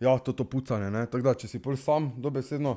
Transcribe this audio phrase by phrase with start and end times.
[0.00, 0.90] ja, to, to pucanje.
[0.90, 1.06] ne.
[1.06, 2.76] Tako da, če si pol sam dobesedno,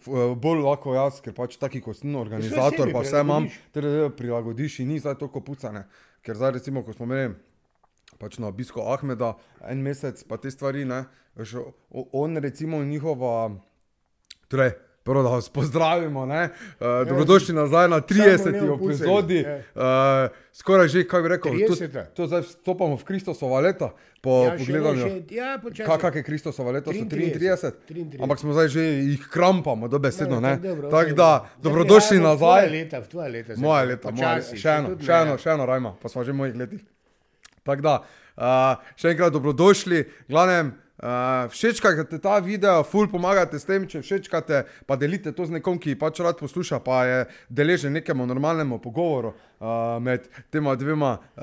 [0.00, 4.80] eh, bolj lahko jaz, ker pač taki kot sem organizator, pa vse imam, ter prilagodiš
[4.80, 5.84] in ni zdaj toliko pucanje.
[6.22, 7.34] Ker zdaj recimo, ko smo imeli
[8.18, 11.04] pač na obisku Ahmeda en mesec, pa te stvari, ne,
[11.90, 13.50] o- on recimo njihova,
[14.48, 14.72] torej,
[15.02, 18.52] prvo da vas pozdravimo, ne, uh, dobrodošli nazaj na 30.
[18.52, 19.58] ne opucaj, epizodi, ja.
[19.74, 22.14] uh, skoraj že, kaj bi rekel, 30.
[22.14, 23.90] to, zdaj vstopamo v Kristosova leta,
[24.22, 25.06] po Ja, pogledanju.
[25.30, 25.58] Ja.
[25.86, 26.92] Kaj, kak je Kristosova leto?
[26.92, 27.72] So 33.
[27.88, 28.22] 33.
[28.22, 30.38] Ampak smo zdaj že jih krampamo, dobesedno.
[30.38, 30.54] No, ne.
[30.56, 31.14] tako dobro, okej.
[31.18, 32.70] da, Zdaj dobrodošli v nazaj.
[32.70, 33.54] Leta, leta.
[33.58, 34.62] pa leta, počasi, leta.
[34.62, 36.84] Še eno, tudi še eno, še eno, Rajma, pa smo že v mojih letih.
[37.66, 37.94] Tako da,
[38.38, 40.06] uh, še enkrat dobrodošli.
[40.30, 40.70] Glavnem,
[41.02, 45.78] uh, všečkajte ta video, ful pomagate s tem, če všečkate, pa delite to z nekom,
[45.82, 47.18] ki pač rad posluša, pa je
[47.50, 51.18] deležen nekemu normalnemu pogovoru uh, med tema dvema.
[51.36, 51.42] Uh,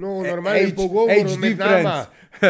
[0.00, 2.06] No, v normalnem pogovoru med nama.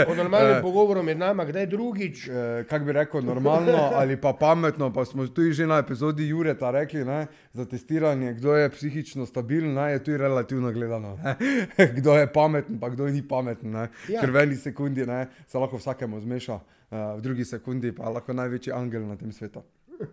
[0.08, 2.28] O normalnem Eh, pogovoru med nama, kdaj drugič.
[2.28, 4.92] eh, kako bi rekel, normalno ali pa pametno.
[4.92, 9.74] Pa smo tudi že na epizodi Jureta rekli, ne, za testiranje, kdo je psihično stabilen,
[9.74, 11.18] ne, je tudi relativno gledano.
[11.24, 11.36] Ne.
[11.96, 13.70] Kdo je pameten, pa kdo ni pameten.
[13.70, 13.88] Ne.
[14.08, 14.20] Ja.
[14.20, 18.32] Ker v eni sekundi ne, se lahko vsakemu zmeša, uh, v drugi sekundi pa lahko
[18.32, 19.62] največji angel na tem svetu.
[19.98, 20.04] uh,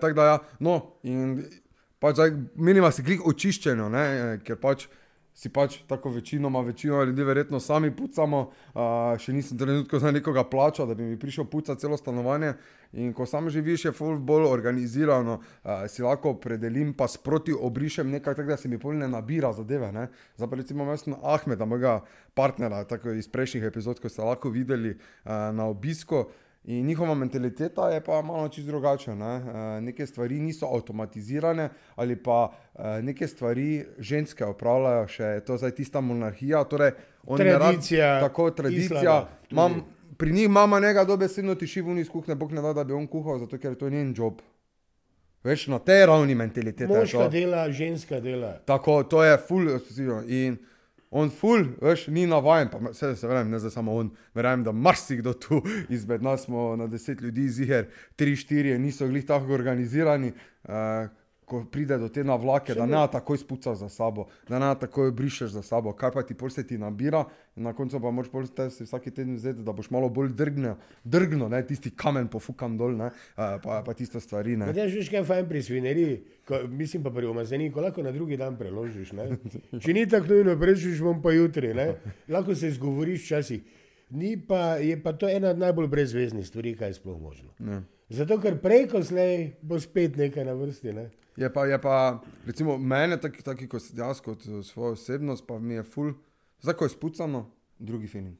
[0.00, 1.44] tako da, ja, no, in
[2.00, 4.06] pač zdaj menima se klik očiščenja, ne,
[4.44, 4.88] ker pač
[5.40, 8.40] si pač tako večinoma, večino ljudi verjetno sami pucamo,
[8.74, 8.82] uh,
[9.18, 12.52] še nisem trenutno za nekoga plačal, da bi mi prišel pucati celo stanovanje.
[13.00, 18.10] In ko sam živiš, je ful bolj organizirano, uh, si lahko opredelim, pa sproti obrišem
[18.10, 19.92] nekaj, tako da se mi pol ne nabira zadeve.
[19.94, 20.08] Ne?
[20.36, 22.00] Zdaj pa recimo sem Ahmeda, mojega
[22.34, 26.26] partnera, tako iz prejšnjih epizod, ko ste lahko videli uh, na obisku.
[26.64, 29.14] In njihova mentaliteta je pa malo čisto drugačna.
[29.14, 29.36] Ne?
[29.36, 35.56] Uh, neke stvari niso avtomatizirane, ali pa uh, neke stvari ženske opravljajo, še je to
[35.56, 36.64] zdaj tista monarhija.
[36.64, 36.90] Torej,
[37.28, 39.00] ne rad- Tradicija tako tradicija.
[39.00, 39.26] islama.
[39.50, 39.80] Mam,
[40.16, 43.06] pri njih mama njega dobesedno tiši v iz kuhne, bog ne da, da bi on
[43.06, 44.42] kuhal, zato ker je to njen job.
[45.44, 46.92] Veš, na tej ravni mentalitete.
[46.92, 48.52] je Moška dela, ženska dela.
[48.64, 49.64] Tako, to je ful,
[50.28, 50.58] in
[51.10, 54.72] on ful, veš, ni navajen, pa vse se verjamem, ne zdaj samo on, verjamem, da
[54.72, 55.62] marsikdo tu
[55.96, 60.32] izmed nas smo na deset ljudi ziger, tri, štiri, niso glih tako organizirani.
[60.64, 61.10] Uh,
[61.50, 65.50] Ko pride do te navlake, da ne takoj spucaš za sabo, da ne takoj brišeš
[65.56, 67.24] za sabo, kaj pa ti pol se ti nabira,
[67.56, 70.76] in na koncu pa moraš pol si vsak teden vzeti, da boš malo bolj drgnil,
[71.04, 74.54] drgno, ne, tisti kamen pofukan dol, ne, uh, pa, pa tiste stvari.
[74.60, 74.70] Ne.
[74.70, 76.16] Kaj že kaj fajn pri svineriji,
[76.46, 79.12] ko, mislim pa pri umazaniku, lahko na drugi dan preložiš.
[79.18, 79.28] Ne?
[79.82, 81.74] Če ni tako nujno, prežiš bom pa jutri.
[81.74, 81.94] Ne?
[82.28, 83.78] Lahko se izgovoriš včasih.
[84.10, 87.52] Ni pa, je pa to ena od najbolj brezveznih stvari, kaj je sploh možno.
[87.58, 87.82] Ne.
[88.10, 90.94] Zato, ker prej, ko slej, bo spet nekaj na vrsti.
[90.96, 91.10] Ne?
[91.36, 91.96] Je pa, je pa,
[92.46, 96.12] recimo, mene, taki, taki kot jaz, kot eh, svojo osebnost, pa mi je ful,
[96.62, 97.44] zdaj ko je spucano,
[97.78, 98.36] drugi feeling.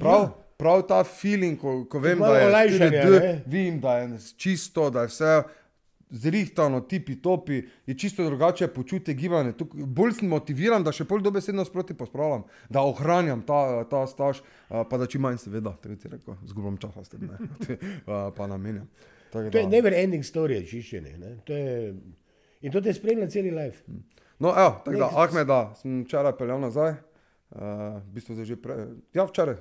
[0.00, 0.28] Prav, ja.
[0.56, 3.32] prav ta feeling, ko, ko vem, da je olajšanja, TDD, ne?
[3.46, 5.32] vem, da je čisto, da je vse
[6.10, 9.52] zrihtano, tipi topi, je čisto drugače počutje gibanja.
[9.52, 14.42] Tuk- Bolj sem motiviran, da še pol dobesedno sproti pospravljam, da ohranjam ta, ta staž,
[14.68, 17.76] a, pa da čim manj, seveda, tako ti rekel, zgubam časa s tem, ne,
[18.10, 18.88] A, pa namenjam.
[19.30, 21.18] To je da- never ending story, je čiščenje.
[21.18, 21.36] ne.
[21.44, 21.94] To je-
[22.60, 23.82] In to te spremlja cel life.
[24.38, 26.90] No, evo, tako da, Nek- Ahmeda sem včeraj peljal nazaj,
[27.50, 27.58] uh,
[27.98, 28.74] v bistvu že pre,
[29.14, 29.56] ja, včeraj,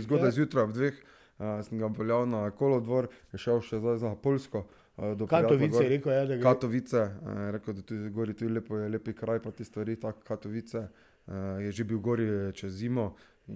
[0.00, 0.30] zgodaj Ja.
[0.32, 0.94] zjutraj ob dveh,
[1.38, 4.64] uh, sem ga peljal na kolodvor, je šel še zdaj za Polsko.
[4.96, 6.42] Uh, Katovice je rekel, ja, da gre.
[6.42, 10.20] Katovice, uh, rekel, da tudi gori tudi lepo, je lepi kraj, pa te stvari, tako
[10.22, 10.88] Katovice.
[11.26, 13.14] Uh, je že bil gori čez zimo.
[13.46, 13.54] Kaj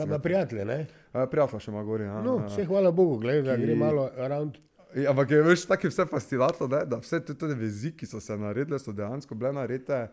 [0.00, 0.78] ima ga- prijatelje, ne?
[1.12, 2.04] Uh, prijatelj še ima gori.
[2.04, 4.56] Ja, No, uh, vse hvala Bogu, gledaj, da ki- gre malo around.
[4.94, 8.20] Ja, Ampak je veš, tako je vse fascinantno, da vse te, te vezi, ki so
[8.20, 10.08] se naredile, so dejansko bile narejene,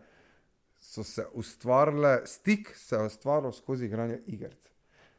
[0.78, 4.54] so se ustvarile, stik se je ustvaril skozi igranje iger.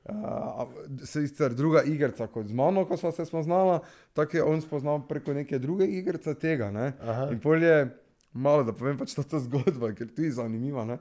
[0.10, 0.70] Uh,
[1.06, 3.82] sicer druga igrica kot z mano, ko smo se spoznala,
[4.14, 6.72] tako je on spoznal preko neke druge igrice tega.
[6.72, 6.94] Ne?
[7.02, 7.28] Aha.
[7.32, 7.90] In pol je
[8.34, 10.86] malo, da povem pač to zgodbo, ker tu je zanimiva.
[10.88, 10.98] Ne?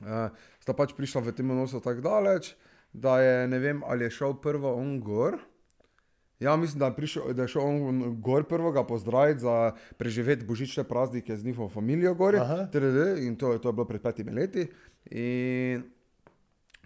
[0.00, 0.32] Uh,
[0.64, 2.54] sta pač prišla v tem odnosu tako daleč,
[2.92, 5.38] da je ne vem, ali je šel prvo on gor.
[6.40, 9.54] Ja, mislim, da je, prišel, da je šel on gor prvo ga pozdraviti za
[9.96, 12.34] preživeti božične praznike z njihovo familijo gor.
[13.18, 14.68] In to, je- to je bilo pred petimi leti.
[15.10, 15.82] In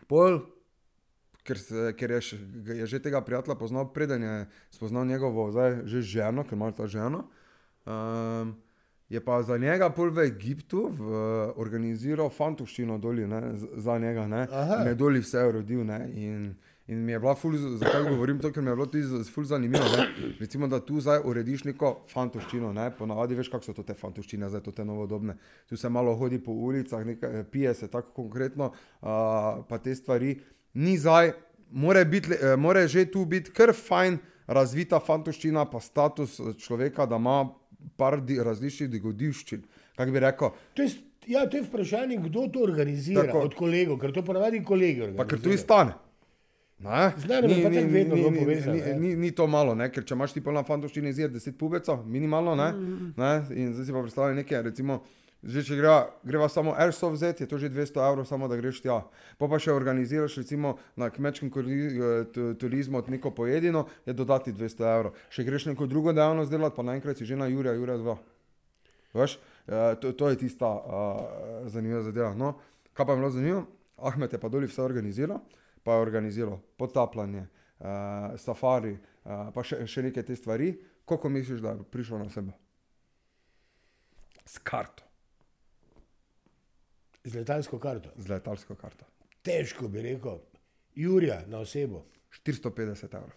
[0.06, 0.40] pol,
[1.42, 2.36] ker, se, ker je, še,
[2.74, 4.36] je že tega prijatelja poznal, preden je
[4.70, 7.24] spoznal njegovo zdaj, že ženo, ker ima ta ženo.
[7.84, 8.56] Um,
[9.08, 11.00] je pa za njega pol v Egiptu v,
[11.56, 12.96] organiziral fantovščino
[13.26, 14.24] ne, z- za njega.
[14.26, 14.80] Ne, Aha.
[14.80, 15.42] in je doli vse.
[15.84, 16.54] Ne, in,
[16.86, 19.84] in mi je bila ful, zakaj govorim to, ker mi je bilo tudi ful zanimivo.
[19.96, 20.06] Ne.
[20.40, 24.48] Recimo, da tu zdaj urediš neko fantovščino, ne, ponavadi veš, kako so to te fantovščine,
[24.50, 25.36] zdaj to te novodobne.
[25.68, 29.08] Tu se malo hodi po ulicah, nekaj, pije se tako konkretno, uh,
[29.68, 30.36] pa te stvari.
[30.74, 31.32] Ni zdaj
[31.72, 37.06] more, biti, eh, more že tu biti kar fajn razvita fantoščina, pa status eh, človeka,
[37.06, 37.44] da ima
[37.96, 39.64] par di, različnih dogodivščin.
[39.96, 40.54] Kako bi rekel?
[40.74, 40.94] To je,
[41.26, 43.46] ja, to je vprašanje, kdo to organizira Tako.
[43.48, 45.52] od kolegov, ker to ponavadi kolegi Pa ker to organizirajo.
[45.52, 46.11] je pa
[47.62, 48.94] tako vedno bilo povezano, ni, ne.
[48.98, 49.88] ni, ni to malo, ne?
[49.92, 52.70] ker če imaš ti pa na fantoščini izjed 10 pubecov, minimalno, ne?
[52.72, 53.10] Mm.
[53.16, 53.32] ne?
[53.54, 55.02] in zdaj si pa predstavljaj nekaj, recimo,
[55.42, 58.78] že če greva, greva samo airsoft vzeti, je to že 200 evrov, samo da greš
[58.84, 59.00] tja.
[59.38, 64.54] Pa pa še organiziraš recimo na kmečkem eh, tu- turizmu od neko pojedino, je dodati
[64.54, 65.18] 200 evrov.
[65.34, 68.16] Še greš neko drugo dejavnost delati, pa naenkrat si že na Jurija, Jurija 2.
[69.18, 72.30] Veš, eh, to, to je tista uh, zanimiva zadeva.
[72.38, 72.54] No,
[72.94, 73.66] kaj pa je bilo zanimivo?
[74.02, 75.42] Ahmed je pa dolje vse organiziral,
[75.82, 77.46] pa je organiziral potapljanje,
[77.78, 77.86] uh,
[78.38, 78.92] safari,
[79.24, 80.72] uh, pa še, še neke te stvari.
[81.04, 82.52] Koliko misliš, da je prišlo na sebe?
[84.46, 85.02] S karto,
[87.24, 88.10] Z letalsko karto.
[88.16, 89.06] z letalsko karto.
[89.42, 90.40] Težko bi rekel,
[90.94, 92.04] Jurija na osebo.
[92.44, 93.36] 450 evrov.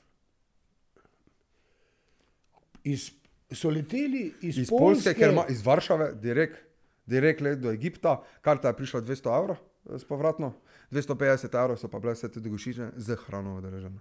[2.84, 3.12] Iz,
[3.52, 6.62] so leteli iz, Iz Poljske, ker ima iz Varšave, direkt,
[7.06, 10.54] direkt let do Egipta, karta je prišla 200 evrov, eh, s povratno,
[10.96, 14.00] 250 evrov so pa bile vse te dolgošiče z hrano udeležene.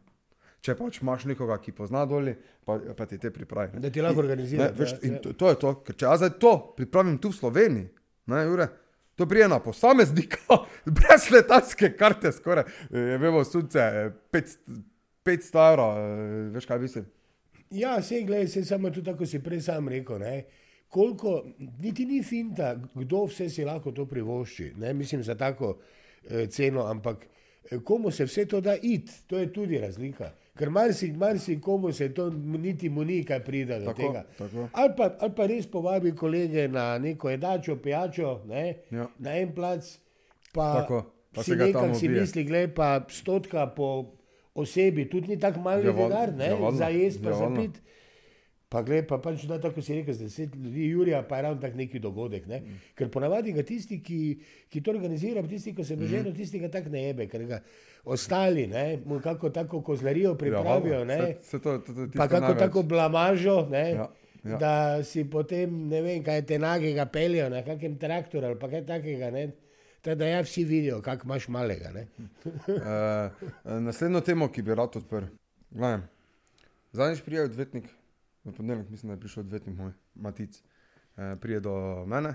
[0.64, 3.76] Če pač imaš nekoga, ki pozna dolje, pa, pa ti te pripravi.
[3.76, 3.84] ne.
[3.84, 4.70] Da ti lahko organizira.
[4.70, 7.36] Ne, veš, in to, to je to, ker če jaz zdaj to pripravim tu v
[7.36, 7.90] Sloveniji,
[8.32, 8.70] ne, Jure,
[9.14, 10.62] to prije na posameznika,
[10.96, 14.80] brez letalske karte, skoraj, eh, vemo, sunce, eh, 500
[15.24, 17.04] 500 evrov, eh, veš kaj mislim.
[17.70, 20.18] Ja, se gledaj, se samo tudi tako si prej sam rekel.
[20.18, 20.44] Ne?
[20.88, 21.44] Koliko,
[21.78, 24.72] niti ni finta, kdo vse si lahko to privošči.
[24.76, 24.92] Ne?
[24.94, 25.78] Mislim za tako
[26.46, 27.26] ceno, ampak
[27.70, 30.32] eh, komu se vse to da iti, to je tudi razlika.
[30.58, 34.24] Ker marsi, marsi komu se to niti mu ni kaj pride do Tako, tega.
[34.38, 34.68] tako.
[34.72, 38.76] Ali pa, ali pa res povabi kolege na neko edačo, pijačo, ne?
[38.90, 39.08] Ja.
[39.18, 39.98] na en plac,
[40.52, 41.02] pa, Tako,
[41.34, 44.14] pa si nekako si misli, gled pa stotka po
[44.54, 47.80] osebi, tudi ni tako malo valjda, denar, za jesti pa za valjda.
[48.74, 51.60] Pa gled, pa pač da tako si rekel, z deset ljudi, Jurija, pa je ravno
[51.60, 52.46] tak neki dogodek.
[52.46, 52.58] Ne?
[52.58, 52.80] Mm.
[52.94, 54.18] Ker ponavadi ga tisti, ki,
[54.68, 56.34] ki to organizira, tisti, ki se boženo, Mm.
[56.34, 57.60] tisti ga tako ne jebe, ker ga
[58.06, 61.16] ostali, ne, mu kako tako kozlarijo pripravijo, Ja, ne.
[61.16, 62.58] valjda, saj- saj to- to- to Pa kako največ.
[62.58, 64.08] tako blamažo, ne, Ja,
[64.44, 64.58] ja.
[64.58, 64.74] da
[65.04, 69.30] si potem, ne vem, kaj te nagega peljejo na kakem traktorju ali pa kaj takega.
[69.32, 69.50] Ne.
[70.02, 71.92] Tako da ja, vsi vidijo, kako imaš malega.
[72.66, 72.74] Uh,
[73.80, 75.30] naslednjo temo, ki bi rad odprl.
[75.70, 76.00] Gledaj,
[76.92, 77.84] Zadnjič prije odvetnik,
[78.44, 82.34] v ponedeljek mislim, da je prišel odvetnik moj, Matic, uh, prije do mene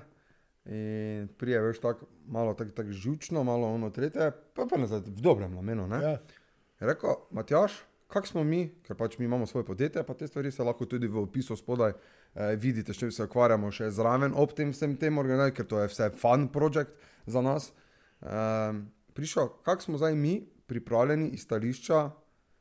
[0.65, 4.99] in prije, veš, tako malo tako tak žučno, malo ono tretje, pa pa ne zdaj
[4.99, 5.87] v dobrem namenu.
[5.87, 6.01] Ne?
[6.03, 6.09] Ja.
[6.79, 7.73] Je rekel, Matjaš,
[8.07, 11.07] kak smo mi, ker pač mi imamo svoje podjetje, pa te stvari se lahko tudi
[11.07, 15.55] v opisu spodaj eh, vidite, če se ukvarjamo še zraven ob tem vsem tem organizacijam,
[15.55, 16.93] ker to je vse fun project
[17.25, 17.71] za nas.
[18.19, 22.09] Um, prišel, kak smo zdaj mi pripravljeni iz stališča,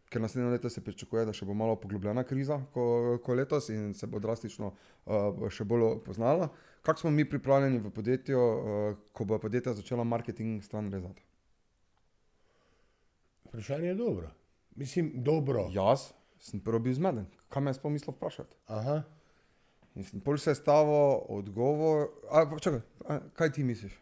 [0.08, 3.93] ker naslednje leto se pričakuje, da še bo malo poglobljena kriza, ko, ko letos in
[3.94, 6.49] se bo drastično uh, še bolj poznala.
[6.87, 11.25] Kak smo mi pripravljeni v podjetju, uh, ko bo podjetje začela marketing stran rezati?
[13.49, 14.31] Vprašanje je dobro.
[14.76, 15.69] Mislim, dobro.
[15.72, 18.56] Jaz sem prvi bil zmeden, kaj me je sploh mislil vprašati.
[18.66, 19.00] Aha.
[19.99, 22.06] In sem pol sestavo odgovor.
[22.31, 23.96] A, čakaj, a, kaj ti misliš?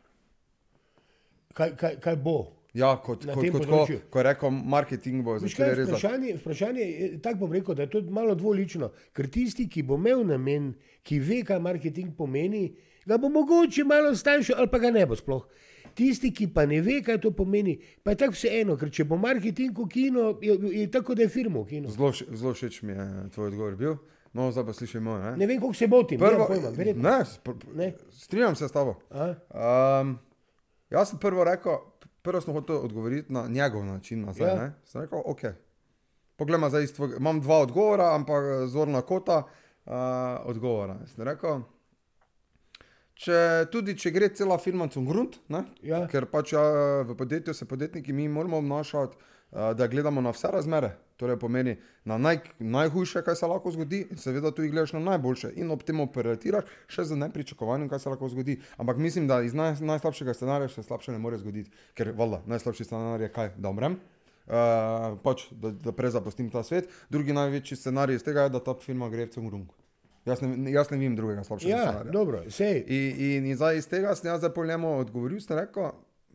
[1.56, 2.55] Kaj, kaj, kaj bo?
[2.76, 3.98] Ja, kot, Na kot, tem kot ko, področju.
[4.06, 5.88] ko je rekel, marketing bo začel rezati.
[5.90, 8.88] vprašanje, vprašanje je, tako bom rekel, da je to malo dvolično.
[9.12, 12.66] Ker tisti, ki bo imel namen, ki ve, kaj marketing pomeni,
[13.04, 15.46] ga bo mogoče malo stanjšal, ali pa ga ne bo sploh.
[15.94, 19.16] Tisti, ki pa ne ve, kaj to pomeni, pa je tako vseeno, ker če bo
[19.16, 21.88] marketing v kino, je, je tako, da je firma v kino.
[21.88, 23.96] Zelo, zelo všeč mi je tvoj odgovor bil.
[24.30, 25.22] No, zdaj pa slišim moj.
[25.22, 25.30] Ne?
[25.38, 27.00] Ne vem, koliko se motim, Prvo, nimam pojma, verjetno.
[27.02, 27.86] ne, s- pr- Ne.
[28.12, 28.98] strinjam se s tabo.
[29.10, 30.18] Um,
[30.90, 31.78] jaz sem prvo rekel,
[32.26, 34.48] prvo sem hotel odgovoriti na njegov način nazaj.
[34.48, 34.54] Ja.
[34.56, 34.72] Ja.
[34.84, 35.40] Sem rekel, ok.
[36.36, 39.92] Poglejmo zdaj, tvojega- imam dva odgovora, ampak zorna kota uh,
[40.44, 40.98] odgovora.
[41.06, 41.62] Sem rekel,
[43.16, 43.38] če,
[43.72, 46.02] tudi če gre cela firma cum grunt, ne, Ja.
[46.06, 46.62] ker pač ja,
[47.02, 49.16] v podjetju se podjetniki mi moramo obnašati,
[49.76, 50.90] da gledamo na vse razmere.
[51.16, 55.54] Torej pomeni na naj, najhujše, kaj se lahko zgodi, in seveda tudi gledaš na najboljše
[55.56, 58.58] in ob tem operatiraš še z nepričakovanjem, kaj se lahko zgodi.
[58.76, 62.84] Ampak mislim, da iz naj, najslabšega scenarija še slabše ne more zgoditi, ker valjda najslabši
[62.84, 63.96] scenarij je kaj, da umrem.
[64.46, 66.86] Uh, pač, da, da prezapustim ta svet.
[67.10, 69.72] Drugi največji scenarij iz tega je, da ta firma gre v cemurung.
[70.26, 72.12] Jaz ne, jaz ne vidim drugega slabšega Ja, scenarija.
[72.12, 72.84] dobro, sej.
[72.86, 75.90] In, in, in zdaj iz tega sem jaz zdaj po njemu odgovoril, sem rekel,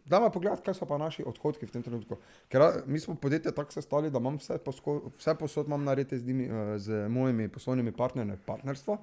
[0.06, 2.18] da me pogled, kaj so pa naši odhodki v tem trenutku.
[2.50, 6.28] Ker mi smo podjetje tako sestavili, da imam vse, posko, vse posod imam narejene z,
[6.28, 8.98] njimi, eh, z mojimi poslovnimi partnerji partnerstvo.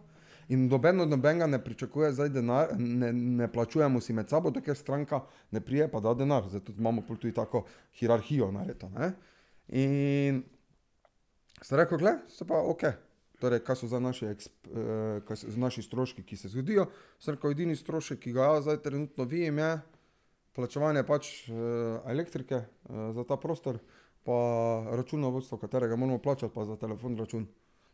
[0.49, 4.77] In noben od nobenega ne pričakuje zdaj denar, ne, ne plačujemo si med sabo, dokler
[4.77, 6.49] stranka ne prije pa da denar.
[6.49, 7.65] Zato imamo tudi tako
[7.95, 8.89] hierarhijo narejeno.
[8.99, 9.13] ne.
[9.69, 10.43] In
[11.63, 12.83] sem rekel, gledaj, se pa ok.
[13.39, 16.87] Torej, kaj so za naše, eksp, eh, kaj so naši stroški, ki se zgodijo.
[17.19, 19.79] Sem rekel, edini strošek, ki ga jaz zdaj trenutno vidim, je
[20.59, 21.55] plačevanje pač eh,
[22.11, 23.79] elektrike eh, za ta prostor,
[24.27, 24.39] pa
[24.99, 27.47] računovodstvo, katerega moramo plačati, pa za telefon račun.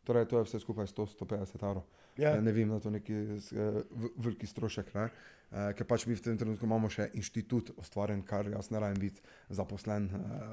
[0.04, 1.84] Torej, to je vse skupaj 100-150 evrov.
[2.20, 2.34] Ja.
[2.40, 3.78] Ne vem, da je to neki eh,
[4.16, 5.08] veliki strošek, ne?
[5.54, 9.22] Ker pač mi v tem trenutku imamo še inštitut ustvarjen, kar jaz ne rabim biti
[9.54, 10.08] zaposlen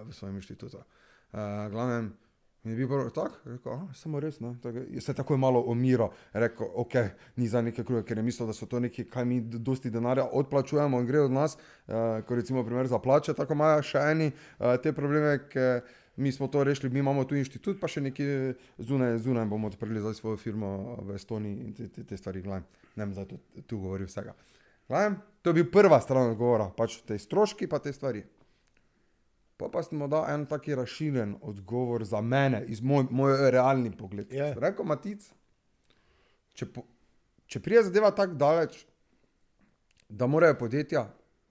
[0.05, 0.83] v svojem inštitutu.
[1.33, 2.11] Glavnem,
[2.63, 4.53] mi je bil prvo tak, rekel, ah, samo res, ne.
[4.61, 6.93] Tako, se takoj malo omiro, rekel, ok,
[7.41, 10.27] ni za neke kruhe, ker je mislil, da so to neki, kaj mi dosti denarja
[10.31, 14.29] odplačujemo in gre od nas, eh, kot recimo primer za plače, tako imajo še eni
[14.29, 15.81] eh, te probleme, ker
[16.21, 18.25] mi smo to rešili, mi imamo tu inštitut, pa še neki
[18.77, 22.67] zunaj, zunaj bomo odprli za svojo firmo v Estoniji in te, te, te stvari, glavim,
[22.95, 24.35] ne vem, zato tu govori vsega.
[24.91, 28.21] Glavim, to je bil prva stran odgovora, pač te stroški, pa te stvari.
[29.61, 34.31] Pa pa smo da en taki razširjen odgovor za mene, iz moj, moj realni pogled.
[34.33, 35.27] Sem Rekel Matic,
[36.57, 36.81] če, po,
[37.45, 38.79] če prije zadeva tako daleč,
[40.09, 41.03] da morajo podjetja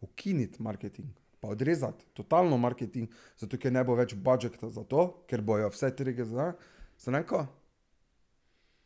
[0.02, 5.47] ukiniti marketing, pa odrezati totalno marketing, zato ker ne bo več budžeta za to, ker
[5.47, 6.50] bojo vse trige za.
[6.99, 7.47] Sem rekel,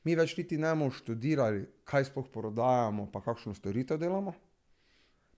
[0.05, 4.37] mi več niti ne bomo študirali, kaj sploh prodajamo, pa kakšno storitev delamo.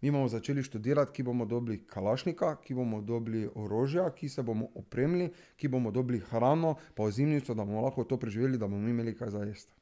[0.01, 4.69] Mi bomo začeli študirati, ki bomo dobili kalašnika, ki bomo dobili orožja, ki se bomo
[4.75, 5.27] opremili,
[5.57, 9.31] ki bomo dobili hrano, pa ozimnico, da bomo lahko to preživeli, da bomo imeli kaj
[9.31, 9.73] za jesti.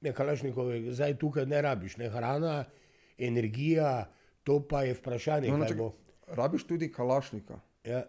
[0.00, 2.64] Ne, Kalašnikove, zdaj tukaj ne rabiš, ne hrana,
[3.18, 4.10] energija,
[4.44, 5.92] to pa je vprašanje, No, no, bo.
[6.28, 7.60] rabiš tudi kalašnika.
[7.84, 8.04] Ja.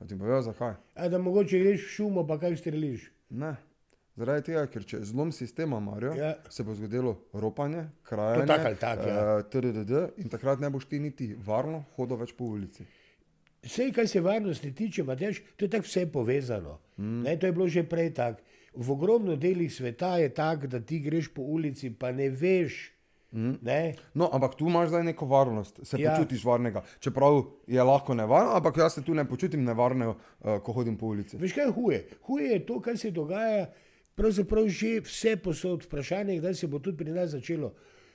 [0.00, 0.74] Da ti bojo zakaj?
[0.94, 3.10] A da mogoče greš v šumo, pa kaj streliš.
[3.30, 3.56] Ne.
[4.16, 6.34] Zaradi tega, ker če zlom sistema Marijo, Ja.
[6.48, 9.42] se bo zgodilo ropanje, krajanje, tak ali tak, ja.
[9.44, 12.86] TDD in takrat ne boš ti niti varno hodil več po ulici.
[13.62, 16.78] Vse, kar se varnosti tiče, Mateš, to je tako vse povezano.
[16.96, 17.22] Mm.
[17.22, 18.40] Ne, to je bilo že prej tako.
[18.74, 22.92] V ogromno delih sveta je tako, da ti greš po ulici, pa ne veš.
[23.32, 23.54] Mm.
[23.62, 23.94] Ne?
[24.14, 26.02] No, ampak tu imaš zdaj neko varnost, se Ja.
[26.02, 26.14] ja.
[26.14, 26.84] počutiš varnega.
[27.00, 31.06] Čeprav je lahko nevarno, ampak jaz se tu ne počutim nevarno, uh, ko hodim po
[31.06, 31.36] ulici.
[31.36, 31.98] Veš, kaj je huje?
[32.22, 33.66] Huje je to, kar se dogaja,
[34.16, 35.84] pravzaprav že vse posod.
[35.84, 37.74] Vprašanje je, kdaj se bo tudi pri nas začelo.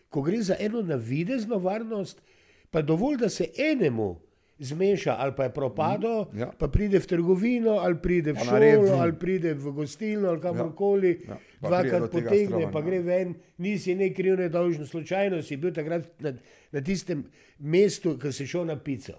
[0.10, 2.22] Ko gre za eno navidezno varnost,
[2.70, 4.16] pa dovolj, da se enemu
[4.60, 6.52] zmeša, ali pa je propado, Mm, ja.
[6.54, 9.00] pa pride v trgovino, ali pride v Pa šolo, vun.
[9.00, 11.36] ali pride v gostilno, ali kamorkoli, Ja.
[11.36, 12.72] Pride dvakrat potegne, strovanja.
[12.72, 16.34] pa gre ven, nisi ne kriv, ne dolžen, slučajno si bil takrat na,
[16.72, 17.24] na tistem
[17.60, 19.14] mestu, ki si šel na pico.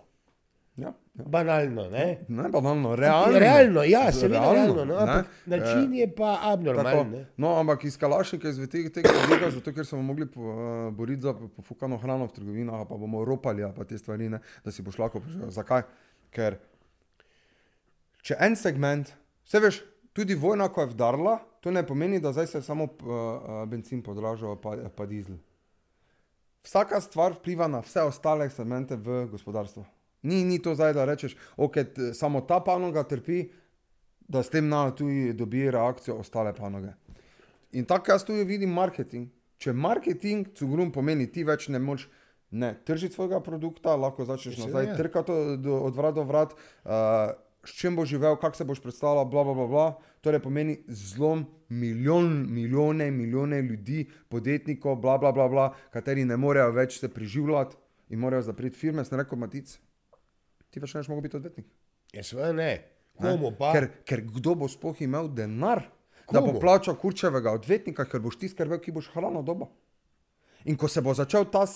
[1.14, 2.25] Banalno, ne?
[2.28, 3.38] Ne banalno, realno.
[3.38, 5.12] Realno, ja, seveda realno, realno no, ne.
[5.12, 7.26] ampak način Eh, je pa abnormalen.
[7.37, 11.23] no, ampak iz Kalašnika, iz tega, tega vidika, zato ker smo mogli po, uh, boriti
[11.23, 14.99] za pofukano hrano v trgovinah, pa bomo ropali, pa te stvari, ne, da si boš
[14.99, 15.50] lahko prišel.
[15.50, 15.85] Zakaj?
[16.33, 16.57] Ker
[18.25, 19.12] če en segment,
[19.45, 19.85] vse veš,
[20.16, 23.64] tudi vojna, ko je vdarla, to ne pomeni, da zdaj se je samo uh, uh,
[23.69, 25.37] benzin podražil, pa, pa dizel.
[26.64, 29.85] Vsaka stvar vpliva na vse ostale segmente v gospodarstvu.
[30.23, 33.45] Ni, ni to zdaj, da rečeš, ok, t, samo ta panoga trpi,
[34.29, 36.95] da s tem na tuji dobi reakcijo ostale panoge.
[37.73, 39.29] In tako jaz tu vidim marketing.
[39.59, 42.09] Če marketing, cugrum pomeni, ti več ne moš
[42.52, 46.52] ne tržiti svojega produkta, lahko začneš nazaj trkati od, vrat do vrat,
[46.85, 46.91] uh,
[47.64, 49.87] s čim boš živel, kako se boš predstavljal, bla, bla, bla, bla.
[50.21, 56.75] Torej pomeni zlom milijon, milijone, milijone ljudi, podjetnikov, bla, bla, bla, bla, kateri ne morejo
[56.76, 57.76] več se preživljati
[58.11, 59.05] in morajo zapreti firme.
[59.05, 59.79] Sem rekel, matic,
[60.73, 61.69] ti več ne boš mogel biti odvetnik.
[62.17, 62.71] Ja, seveda ne.
[63.21, 63.73] Komu pa?
[63.76, 65.85] Ker, ker kdo bo sploh imel denar,
[66.31, 66.62] da bo Komu?
[66.62, 69.69] plačal kurčevega odvetnika, ker boš ti skrbel, ki boš hrano dobo.
[70.64, 71.67] In ko se bo začel ta,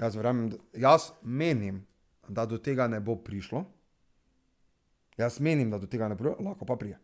[0.00, 1.82] jaz, verjamem, jaz menim,
[2.28, 3.64] da do tega ne bo prišlo.
[5.18, 6.98] Jaz menim, da do tega ne bo, lahko pa prije.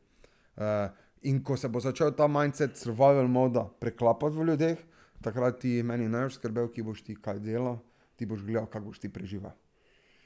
[0.56, 0.88] Uh,
[1.28, 4.78] in ko se bo začel ta mindset survival moda preklapati v ljudeh,
[5.22, 7.80] takrat ti meni ne boš skrbel, ki boš ti kaj delal,
[8.16, 9.52] ti boš gledal, kako boš ti preživel.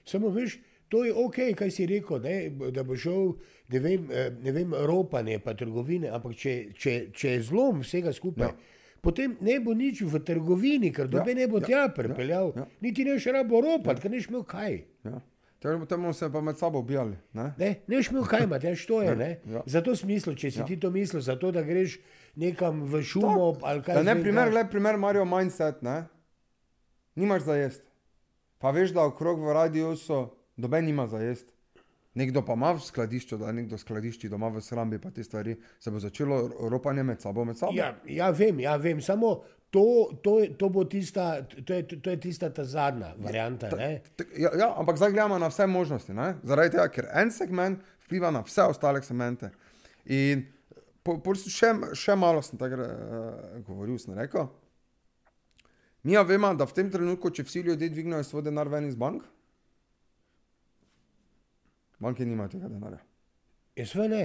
[0.04, 2.36] Samo veš, to je ok, kaj si rekel, ne,
[2.70, 3.34] da bo šel,
[3.68, 8.12] ne vem, eh, ne vem ropanje, pa trgovine, ampak če, če, če je zlom vsega
[8.12, 8.46] skupaj.
[8.46, 8.54] Ja.
[8.54, 8.82] Ja.
[9.04, 12.52] Potem ne bo nič v trgovini, ker Ja, dobe ne bo ja, tja ja, pripeljal,
[12.56, 12.66] ja.
[12.80, 14.80] niti ne boš rabo ropati, ker neš imel kaj.
[15.04, 15.20] Ja.
[15.64, 17.16] Bomo se pa med sabo ubijali.
[17.32, 17.52] Ne?
[17.58, 19.16] Ne, ne boš imel kaj, imati, to je.
[19.16, 19.40] Ne?
[19.48, 19.62] ja.
[19.66, 20.64] Zato smisel, če si Ja.
[20.64, 21.98] ti to mislil, zato da greš
[22.36, 23.94] nekam v šumo ali kaj.
[23.94, 26.04] Da ne, zdaj, primer, gled, primer Mario Mindset, ne?
[27.16, 27.84] Nimaš za jesti.
[28.58, 31.50] Pa veš, da okrog v radiusu doben nima za jesti.
[32.14, 35.90] Nekdo pa ima v skladišču, da nekdo skladišči doma v shrambi, pa te stvari, se
[35.90, 37.74] bo začelo ro- ropanje med sabo, med sabo.
[37.74, 39.32] Ja, ja, vem, ja, vem, samo
[39.66, 39.82] to,
[40.22, 43.66] to, to bo tista, to je, to je tista ta zadnja varianta.
[43.76, 43.88] Ne?
[44.14, 46.14] T- Ja, ja, ampak zdaj gledamo na vse možnosti.
[46.14, 46.36] Ne?
[46.42, 49.50] Zaradi tega, ker en segment vpliva na vse ostale segmente.
[50.06, 50.46] In
[51.02, 54.46] po, po, še, še malo sem takrat uh, govoril, sem rekel.
[56.04, 58.94] Mi ja vemo, da v tem trenutku, če vsi ljudje dvignejo svoj denar ven iz
[58.94, 59.24] bank,
[62.04, 63.00] banke nimajo tega denarja.
[63.76, 64.24] Jaz ve ne.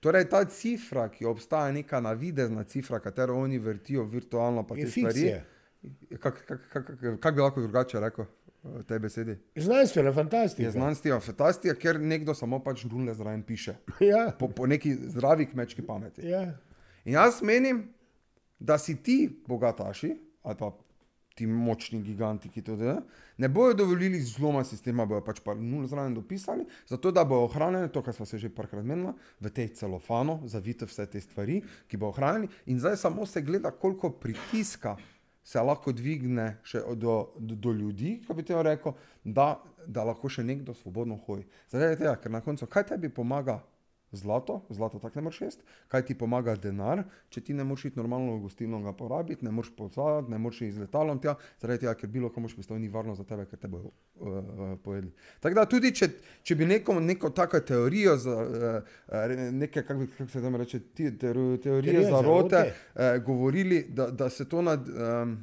[0.00, 4.90] Torej, ta cifra, ki obstaja, neka navidezna cifra, katero oni vrtijo virtualno, pa Je te
[4.90, 5.14] stvari.
[5.14, 5.44] fikcija.
[6.20, 6.84] Kako kak, kak,
[7.20, 8.26] kak, bi lahko drugače rekel
[8.64, 9.34] v tej besedi?
[9.56, 10.62] Znanstvena fantastika.
[10.62, 13.74] Je znanstvena fantastika, ker nekdo samo pač nule zraven piše.
[14.02, 16.26] Ja, Po, po neki zdravi kmečki pameti.
[16.26, 16.42] ja.
[17.04, 17.84] In jaz menim,
[18.58, 20.72] da si ti bogataši ali pa
[21.36, 23.02] ti močni giganti, ki to delajo,
[23.36, 27.90] ne bodo dovolili zloma sistema, bojo pač pa nul zraven dopisali, zato da bo ohranjeno
[27.92, 31.60] to, kar smo se že parkrat menili, v tej celofano, zavite vse te stvari,
[31.92, 32.48] ki bo ohranjeni.
[32.72, 34.96] In zdaj samo se gleda, koliko pritiska
[35.44, 40.32] se lahko dvigne še do, do, do ljudi, ko bi te rekel, da, da lahko
[40.32, 41.44] še nekdo svobodno hoji.
[41.70, 43.60] Zaradi tega, ker na koncu, kaj tebi pomaga
[44.12, 47.98] zlato, zlato tako ne moreš jesti, kaj ti pomaga denar, če ti ne moreš iti
[47.98, 51.84] normalno v gostilno ga porabiti, ne moreš posaditi, ne moreš iti z letalom tja, zaradi
[51.84, 55.10] tega, ker bilo komu pristojno ni varno za tebe, ker te bojo uh, uh, pojedli.
[55.40, 56.08] Tako da tudi, če,
[56.42, 61.10] če bi neko, neko tako teorijo, za, uh, neke, kako kak se tam reče, ti,
[61.18, 63.18] teori, teorije Teorije zarote, zarote.
[63.18, 65.36] uh, govorili, da, da se to nad, um,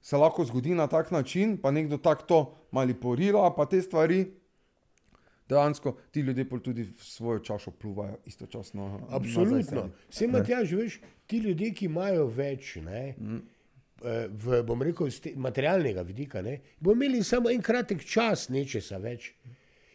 [0.00, 2.40] se lahko zgodi na tak način, pa nekdo tako to
[2.72, 4.41] manipulira, pa te stvari.
[5.52, 9.06] Dejansko ti ljudje tudi svojo čašo pluvajo istočasno.
[9.10, 9.88] Absolutno.
[10.10, 15.34] Vse Matjaž, veš, ti ljudje, ki imajo več, ne, eh, v, bom rekel, z te-
[15.36, 19.34] materialnega vidika, ne, bodo imeli samo en kratek čas nečesa več.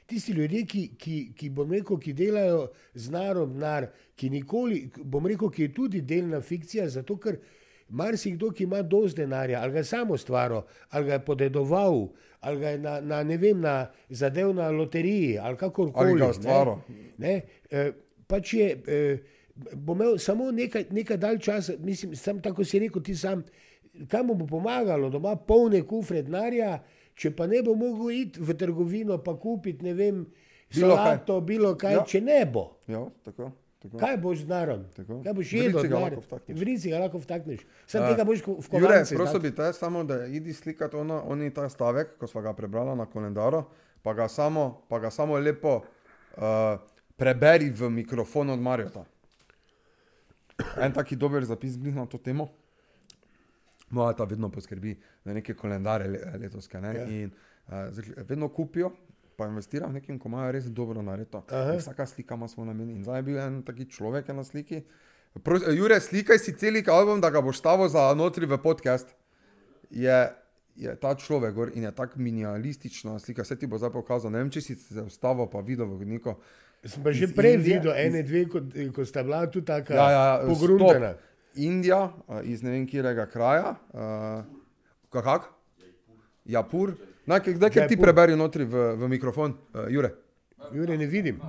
[0.08, 5.66] Tisti ljudje, ki, ki, ki, rekel, ki delajo z narodnar, ki nikoli, bom rekel, ki
[5.66, 7.42] je tudi delna fikcija, zato ker
[7.90, 12.08] marsikdo, ki ima dosti denarja, ali ga je samo ustvaril, ali ga je podedoval,
[12.40, 16.10] ali ga je na, na ne vem, na zadev na loteriji, ali kakorkoli.
[16.10, 16.30] Ali ga je ne.
[16.30, 16.76] ustvaril.
[17.18, 17.92] Ne, eh,
[18.28, 19.18] pač je, eh,
[19.74, 23.44] bo imel samo nekaj, nekaj dalj časa, mislim, sam tako si rekel, ti sam,
[24.08, 26.78] kam mu bo pomagalo, da ima polne kufre denarja,
[27.16, 30.26] če pa ne bo mogel iti v trgovino pa kupiti, ne vem,
[30.76, 31.06] Bilo kaj.
[31.06, 32.04] solato, bilo kaj, ja.
[32.08, 32.66] če ne bo.
[32.88, 33.98] Ja, tako, tako.
[33.98, 34.86] Kaj boš z narom?
[34.96, 35.24] Tako.
[35.24, 35.68] Kaj boš jedel?
[35.72, 36.12] rici ga denar?
[36.12, 36.60] lahko vtakneš.
[36.60, 37.66] V rici ga lahko vtakneš.
[37.88, 39.16] Sam tega boš v Jure, kovance.
[39.16, 39.50] prosil dati.
[39.50, 43.06] bi te samo, da idi slikati ono, oni ta stavek, ko smo ga prebrali na
[43.06, 43.64] kalendaru,
[44.02, 46.44] pa ga samo, pa ga samo lepo uh,
[47.18, 49.06] preberi v mikrofon od Marjota.
[50.82, 52.50] En taki dober zapis glih na to temo.
[53.90, 56.82] Moja ta vedno poskrbi za neke kalendare le, letovske.
[56.82, 56.96] Ne?
[56.96, 57.06] Ja.
[57.06, 57.32] In
[57.68, 58.92] uh, vedno kupijo,
[59.38, 61.02] pa investirajo v nekim, ko imajo res dobro.
[61.02, 61.26] In
[61.78, 62.90] Vsaka slika ima svoj namen.
[62.90, 64.82] In zdaj je bil en taki človek na sliki.
[65.44, 69.14] Pros, Jure, slikaj si cel album, da ga boš stavil za notri v podcast.
[69.94, 70.34] Je,
[70.76, 74.34] je ta človek gor in je tako minimalistična slika, vse ti bo zdaj pokazal.
[74.34, 76.40] Ne vem, če si se ustavil, pa videl v neko.
[76.86, 78.62] Sem pa že prej Indije, videl ene, dve, ko,
[78.94, 81.14] ko sta bila tu tako Ja, ja, pogruntana.
[81.14, 81.58] stop.
[81.58, 83.76] Indija, uh, iz ne vem kjerega kraja.
[83.94, 84.46] Uh,
[85.14, 85.50] kak?
[86.46, 86.98] Japur.
[87.28, 90.14] Naj, kdaj, ker ti preberi notri v, v mikrofon, uh, Jure.
[90.72, 91.42] Jure, ne vidim.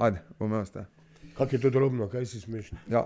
[0.00, 0.86] Ajde, bom jaz te.
[1.36, 2.80] Kako je to drobno, kaj si smešen.
[2.88, 3.04] Ja.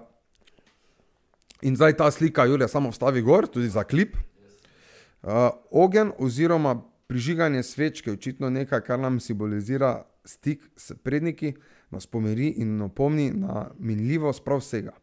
[1.66, 4.14] In zdaj ta slika, Julija, samo vstavi gor, tudi za klip.
[5.22, 11.54] Uh, ogen oziroma prižiganje svečke je očitno nekaj, kar nam simbolizira stik s predniki,
[11.90, 14.94] nas pomiri in opomni na minljivost prav vsega.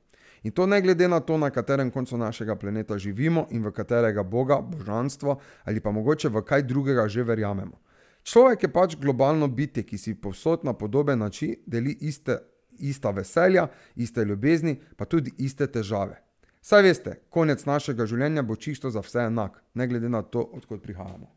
[0.43, 4.23] In to ne glede na to, na katerem koncu našega planeta živimo in v katerega
[4.23, 7.77] Boga, božanstvo ali pa mogoče v kaj drugega že verjamemo.
[8.23, 12.37] Človek je pač globalno bitje, ki si povsod na podoben način deli iste,
[12.79, 16.21] ista veselja, iste ljubezni, pa tudi iste težave.
[16.61, 20.81] Saj veste, konec našega življenja bo čisto za vse enak, ne glede na to, odkot
[20.83, 21.29] prihajamo.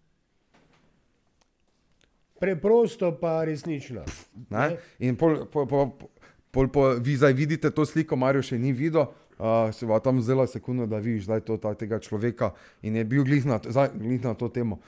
[2.41, 4.03] Preprosto pa resnično.
[4.51, 4.77] Ne?
[4.99, 5.93] In pol, pol, pol,
[6.55, 9.11] pol, pol, vi zdaj vidite to sliko, Marijo še ni videl.
[9.35, 12.53] Uh, se bo tam vzela sekunda, da vidiš zdaj to, ta, tega človeka
[12.87, 14.79] in je bil glih na, zdaj, glih na to temo.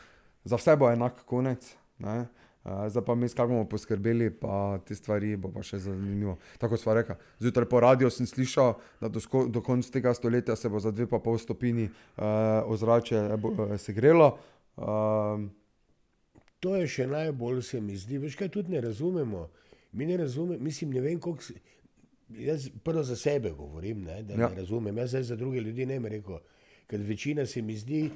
[0.46, 1.66] Za vse bo enak konec,
[1.98, 2.28] ne?
[2.62, 6.36] uh, zdaj pa mi, kako bomo poskrbeli, pa te stvari bo pa še zanimivo.
[6.62, 7.18] Tako sva rekla.
[7.42, 10.94] Zjutraj po radiju sem slišal, da do, sko, do konca tega stoletja se bo za
[10.94, 14.36] dve pa pol stopini uh, ozračje bo, uh, segrelo.
[14.78, 15.50] Uh,
[16.64, 18.18] To je še najbolj, se mi zdi.
[18.18, 19.46] Veš, kaj tudi ne razumemo.
[19.96, 21.42] Mi ne razumemo, mislim, ne vem, koliko.
[21.42, 21.60] se-
[22.30, 24.48] Jaz prvo za sebe govorim, ne, da ja.
[24.48, 24.98] Ne razumem.
[24.98, 26.38] Jaz za druge ljudi ne bi rekel,
[26.86, 28.10] ker večina se mi zdi,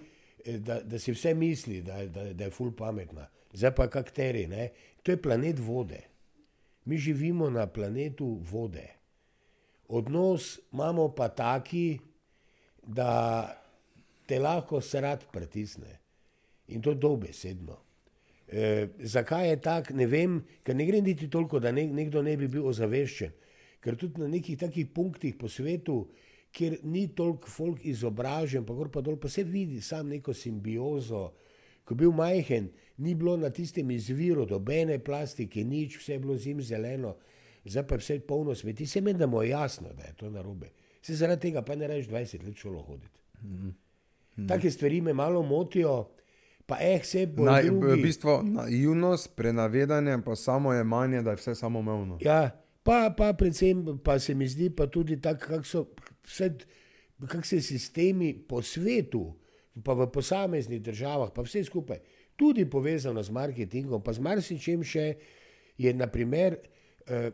[0.44, 3.24] eh, da, da si vse misli, da, da, da je ful pametna.
[3.52, 4.68] Zdaj pa kakteri, ne.
[5.02, 6.00] To je planet vode.
[6.84, 8.88] Mi živimo na planetu vode.
[9.88, 11.98] Odnos imamo pa taki,
[12.84, 13.56] da
[14.26, 15.98] te lahko srat pritisne.
[16.68, 17.76] In to dobesedno.
[18.52, 22.34] E, zakaj je tako, ne vem, ker ne gre niti toliko, da ne, nekdo ne
[22.36, 23.30] bi bil ozaveščen.
[23.80, 26.02] Ker tudi na nekih takih punktih po svetu,
[26.52, 31.28] kjer ni toliko folk izobražen, pa gor pa dol, pa se vidi sam neko simbiozo.
[31.86, 36.60] Ko bil majhen, ni bilo na tistem izviru dobene plastike, nič, vse je bilo zim
[36.62, 37.14] zeleno,
[37.64, 38.86] zdaj pa je vse polno smeti.
[38.86, 40.72] Se meni, da mu je jasno, da je to narobe.
[41.02, 43.20] Se zaradi tega pa ne rečeš 20 let šolo hoditi.
[43.42, 43.72] Mm
[44.36, 44.48] -hmm.
[44.48, 46.10] Take stvari me malo motijo,
[46.70, 47.44] pa eh, vse bo.
[47.44, 52.20] Na, v bistvu naivnost, prenavedanje, pa samo je manje, da je vse samoumevno.
[52.22, 52.50] Ja,
[52.87, 55.85] pa, pa predvsem pa se mi zdi pa tudi tako, kako so
[56.28, 56.52] vse,
[57.26, 59.26] kak se sistemi po svetu,
[59.85, 61.98] pa v posameznih državah, pa vse skupaj,
[62.38, 65.06] tudi povezano z marketingom, pa z marsičem še,
[65.80, 66.54] je naprimer
[67.11, 67.30] eh,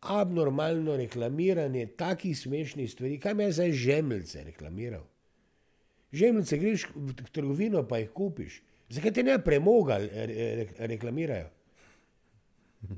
[0.00, 3.18] abnormalno reklamiranje takih smešnih stvari.
[3.20, 5.09] Kaj me je zdaj žemljice reklamiral?
[6.12, 8.60] Žemljice greš v trgovino, pa jih kupiš.
[8.90, 11.46] Zakaj te ne premoga re, re, reklamirajo?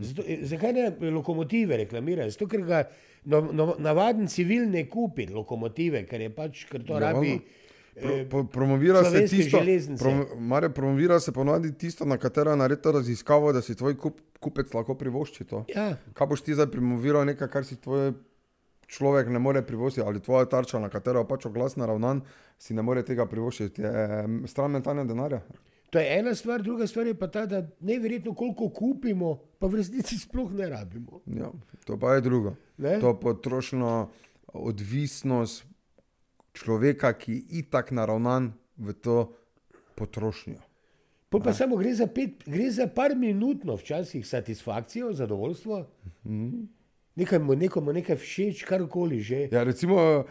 [0.01, 2.31] Zato, zakaj ne lokomotive reklamirajo?
[2.33, 2.85] Zato, ker ga
[3.25, 7.37] no, no, navaden civil ne kupi lokomotive, ker je pač, ker to Ja, rabi.
[7.93, 9.61] Pro, eh, po, promovira se tisto,
[9.99, 14.21] prom, Mare, promovira se ponovadi tisto, na katero je naredila raziskavo, da si tvoj kup,
[14.41, 15.65] kupec lahko privošči to.
[15.75, 18.15] Ja, Kaj boš ti zdaj promoviral, nekaj, kar si tvoj
[18.93, 22.23] človek ne more privoščiti, ali tvoja tarča, na katero pač oglas naravnan,
[22.61, 23.85] si ne more tega privoščiti.
[23.89, 25.43] Em, stran metanja denarja.
[25.93, 29.81] to je ena stvar, druga stvar je pa ta, da neverjetno koliko kupimo, pa v
[29.83, 31.21] resnici sploh ne rabimo.
[31.27, 31.51] Ja,
[31.85, 32.57] to pa je drugo.
[32.79, 32.99] Ne?
[33.01, 34.11] To potrošno
[34.53, 35.65] odvisnost
[36.53, 39.17] človeka, ki je itak naravnan v to
[39.97, 40.61] potrošnjo.
[41.33, 45.79] Pol pa samo gre za, pet, gre za par minutno včasih satisfakcijo, zadovoljstvo.
[47.17, 49.49] Nekaj mu nekomu nekaj všeč, karkoli že.
[49.53, 50.25] Ja, recimo,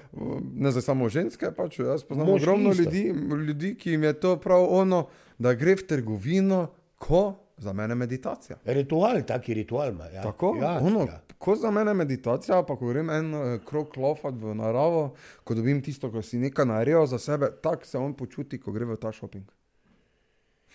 [0.54, 2.84] ne za samo ženske, pač jaz poznam Moški ogromno isto.
[2.84, 3.04] ljudi,
[3.48, 5.06] ljudi, ki jim je to prav ono,
[5.38, 6.68] da gre v trgovino,
[6.98, 8.58] ko za mene meditacija.
[8.66, 10.06] Ritual, taki ritual ima.
[10.06, 10.24] Ja.
[10.24, 11.22] Tako, ja, ono, ja.
[11.38, 15.12] ko za mene meditacija, pa ko grem en eh, krok lofat v naravo,
[15.44, 18.90] ko dobim tisto, ko si nekaj naredil za sebe, tako se on počuti, ko gre
[18.90, 19.46] v ta šoping.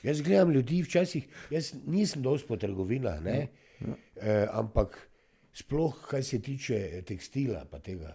[0.07, 3.37] Jaz gledam ljudi včasih, jaz nisem dosti po trgovinah, ne,
[3.81, 3.97] ja, ja.
[4.23, 5.09] Eh, ampak
[5.57, 8.13] sploh, kar se tiče tekstila, pa tega.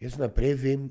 [0.00, 0.90] Jaz naprej vem,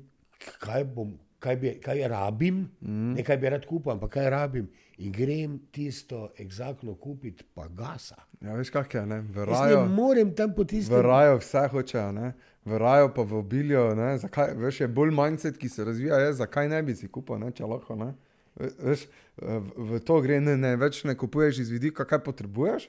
[0.58, 3.14] kaj, bom, kaj, bi, kaj rabim, mm.
[3.14, 4.66] ne kaj bi rad kupil, ampak kaj rabim.
[4.98, 8.16] In grem tisto eksaktno kupiti, pa gasa.
[8.40, 9.20] Ja, veš, kak je, ne?
[9.20, 12.32] V raju, ne morem tam po v raju vse hočejo, ne?
[12.64, 14.14] V raju pa v obilju, ne?
[14.18, 17.52] Zakaj, veš, je bolj mindset, ki se razvija, je, zakaj ne bi si kupil, ne?
[17.52, 18.14] Če lahko, ne?
[18.56, 19.04] Ve- Veš,
[19.36, 22.88] v, v to gre, ne, ne, več ne kupuješ iz vidika, kaj potrebuješ,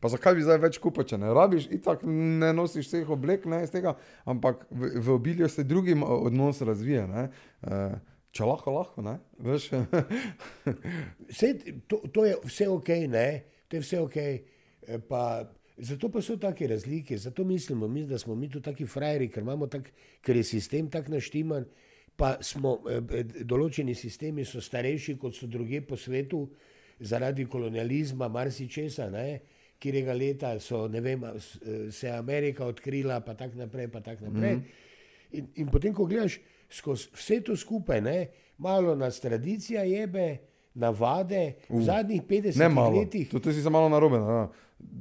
[0.00, 3.62] pa zakaj bi zdaj več kupil, če ne rabiš, itak ne nosiš vseh oblek, ne,
[3.66, 3.96] iz tega,
[4.28, 7.28] ampak v, v obilju se drugim odnos razvija, ne?
[7.66, 7.98] Eh,
[8.30, 9.16] Če lahko, lahko, ne?
[9.42, 9.64] Veš,
[11.32, 11.48] Vse,
[11.90, 13.26] to, to je vse ok, ne?
[13.66, 14.16] to je vse ok.
[14.20, 15.22] eh, Pa,
[15.78, 19.42] zato pa so take razlike, zato mislimo, mi, da smo mi tu taki frajeri, ker,
[19.70, 19.90] tak,
[20.22, 21.66] ker je sistem tako naštiman.
[22.16, 26.44] Pa smo, eh, eh, določeni sistemi so starejši, kot so druge po svetu,
[27.00, 29.40] zaradi kolonializma, marsičesa, ne,
[29.80, 31.40] kjerega leta so, ne vem, eh,
[31.90, 34.54] se je Amerika odkrila, pa tako naprej, pa tako naprej.
[34.54, 35.38] Mm -hmm.
[35.38, 36.40] in, in potem, ko gledaš
[36.70, 38.26] skozi vse to skupaj, ne,
[38.58, 40.38] malo nas tradicija jebe,
[40.74, 43.30] navade, v zadnjih 50 ne malo, letih.
[43.30, 44.18] to, to si se malo narobe.
[44.18, 44.48] Ne?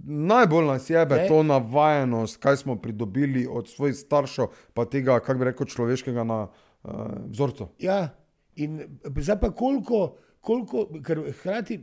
[0.06, 1.28] Najbolj nas jebe Ne.
[1.28, 6.48] to navajenost, kaj smo pridobili od svojih staršev, pa tega, kako bi rekel, človeškega na
[6.48, 6.92] uh,
[7.30, 7.68] vzorcu.
[7.80, 8.10] Ja,
[8.56, 11.80] in zdaj pa koliko, koliko ker hkrati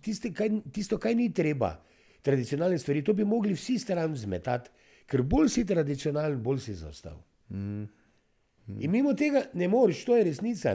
[0.00, 1.76] tiste, kaj, tisto, kaj ni treba,
[2.26, 4.72] tradicionalne stvari, to bi mogli vsi stran zmetati,
[5.06, 7.20] ker bolj si tradicionalen, bolj si zastav.
[7.54, 7.86] Mm.
[8.82, 10.74] In mimo tega ne moreš, to je resnica.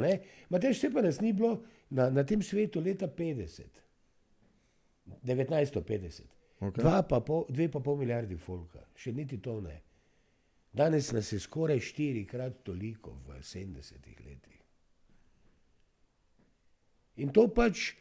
[0.50, 1.58] Matej, vse pa nas ni bilo
[1.90, 3.82] na, na tem svetu leta 50,
[5.28, 6.30] 1950.
[6.62, 6.84] Okej.
[6.84, 9.80] Dva pa pol, dve pa pol milijardi folka, še niti to ne.
[10.72, 14.60] Danes nas je skoraj štirikrat toliko v 70-ih letih.
[17.20, 17.92] In to pač,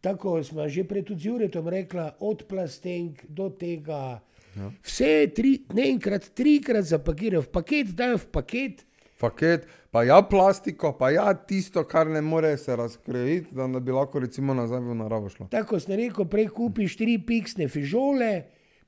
[0.00, 4.20] tako smo že pred Juretom rekla, od plastenk do tega.
[4.56, 4.70] Ja.
[4.82, 8.86] Vse tri, ne enkrat, trikrat zapakirajo v paket, dajo v paket.
[9.20, 14.18] Paket, pa ja plastiko, pa ja tisto, kar ne more se razkrojiti, da bi lahko
[14.18, 15.46] recimo nazaj v naravo šlo.
[15.52, 18.30] Tako sem rekel, prej kupiš tri piksne fižole,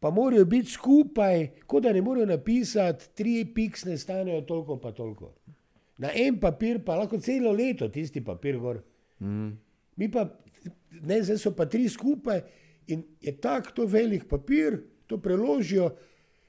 [0.01, 5.35] pa morajo biti skupaj, kot da ne morejo napisati, tri piksne stanejo toliko pa toliko.
[6.03, 8.81] Na en papir pa lahko celo leto tisti papir gor.
[9.21, 9.53] Mm.
[10.01, 10.25] Mi pa,
[11.03, 12.43] ne, zdaj so pa tri skupaj
[12.87, 15.91] in je tako to velik papir, to preložijo,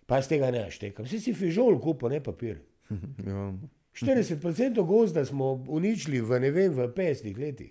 [0.05, 1.05] pa z tega ne naštekam.
[1.05, 2.59] Vsi si fižol kupo, ne papir.
[3.25, 3.53] Ja.
[3.93, 7.69] 40% gozda smo uničili v, ne vem, v 50 letih.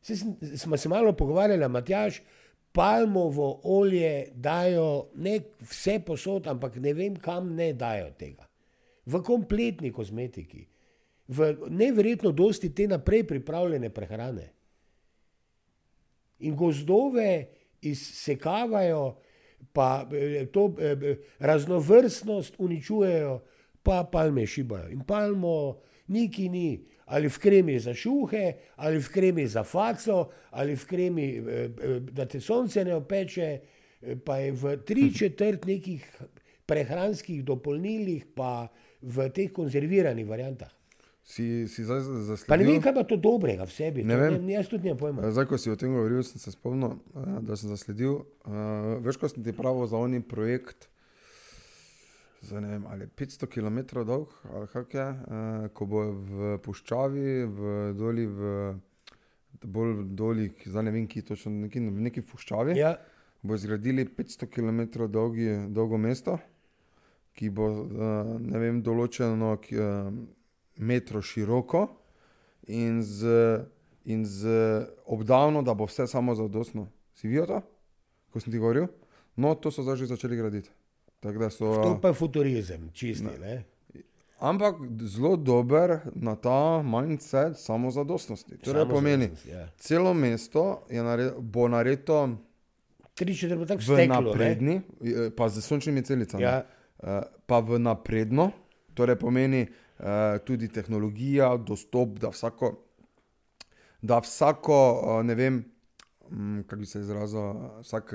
[0.00, 2.20] Sem- Smo se malo pogovarjali, Matjaš,
[2.72, 8.46] palmovo olje dajo ne vse posod, ampak ne vem, kam ne dajo tega.
[9.06, 10.66] V kompletni kozmetiki,
[11.28, 14.52] v neverjetno dosti te naprej pripravljene prehrane.
[16.38, 17.46] In gozdove
[17.82, 19.16] izsekavajo,
[19.72, 23.40] pa eh, to eh, raznovrstnost uničujejo,
[23.82, 24.88] pa palme šibajo.
[24.90, 30.76] In palmo niki ni, ali v kremi za šuhe, ali v kremi za faco, ali
[30.76, 31.26] v kremi,
[32.12, 33.48] da te sonce ne opeče,
[34.24, 36.04] pa je v tri četrt nekih
[36.68, 38.68] prehranskih dopolnilih, pa
[39.02, 40.77] v teh konzerviranih variantah.
[41.28, 42.48] Si, si zdaj zasledil?
[42.48, 44.00] Pa ne vem, kaj pa to dobrega v sebi.
[44.00, 44.38] Ne vem.
[44.46, 45.26] Ne, jaz tudi nimam pojma.
[45.28, 48.22] Eh, Zdaj, ko si o tem govoril, sem se spomnil, eh, da sem zasledil.
[48.48, 50.88] Uh, veš, ko sem ti pravil za oni projekt,
[52.48, 56.54] za ne vem, ali je 500 km dolg, ali kak je, uh, ko bo v
[56.64, 58.48] puščavi, v doli, v
[59.68, 62.94] bolj doli, zdaj ne vem, ki točno, neki, v neki puščavi, ja.
[62.96, 66.40] Ja, bo zgradili 500 km dolgi, dolgo mesto,
[67.36, 70.24] ki bo, uh, ne vem, določeno ki, uh,
[70.78, 71.88] metro široko
[72.64, 73.26] in z,
[74.04, 74.46] in z
[75.06, 76.88] obdavno, da bo vse samo zadostno.
[77.14, 77.60] Si videl to,
[78.30, 78.86] ko sem ti govoril?
[79.36, 80.70] No, to so zdaj že začeli graditi.
[81.50, 83.26] So, to pa je futurizem, čisti.
[83.40, 83.64] Ne.
[84.38, 88.58] ampak zelo dober na ta mindset samozadostnosti.
[88.58, 89.66] Torej Samo pomeni, Ja.
[89.76, 92.38] celo mesto nared, bo naredo
[93.14, 94.14] Tri četrt tako v steklo.
[94.14, 94.20] ne.
[94.22, 96.42] napredni, eh, pa z sončnimi celicami.
[96.42, 96.62] Ja.
[97.02, 98.52] Eh, pa v napredno,
[98.94, 99.66] torej pomeni
[100.46, 102.72] tudi tehnologija, dostop, da vsako,
[104.02, 105.64] da vsako uh, ne vem,
[106.30, 108.14] um, kako bi se izrazil, vsak,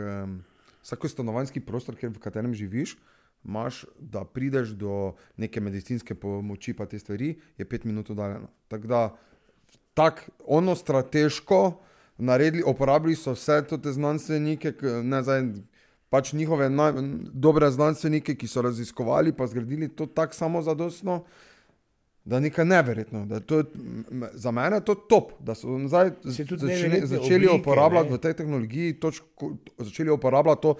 [0.81, 2.97] vsako stanovanjski prostor, v katerem živiš,
[3.45, 8.47] imaš, da prideš do neke medicinske pomoči, pa te stvari, je pet minut oddaljeno.
[8.67, 9.15] Tako da,
[9.93, 11.79] tako ono strateško
[12.17, 15.47] naredili, uporabili so vse te znanstvenike, ne zdaj.
[16.13, 16.91] Pač njihove naj,
[17.33, 21.23] dobre znanstvenike, ki so raziskovali, pa zgradili to tako samozadostno,
[22.25, 23.25] da je nekaj neverjetno.
[23.25, 23.63] da je To,
[24.33, 28.17] za mene je to top, da so zdaj Se začeli, začeli oblike, uporabljati ne.
[28.17, 30.75] v tej tehnologiji, točko, začeli uporabljati to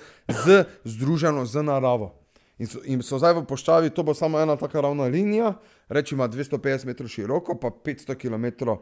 [0.45, 2.23] z, združeno z naravo.
[2.58, 5.56] In so, in so zdaj v poščavi, to bo samo ena taka ravna linija,
[5.89, 8.79] rečemo 250 metrov široko, pa 500 km uh,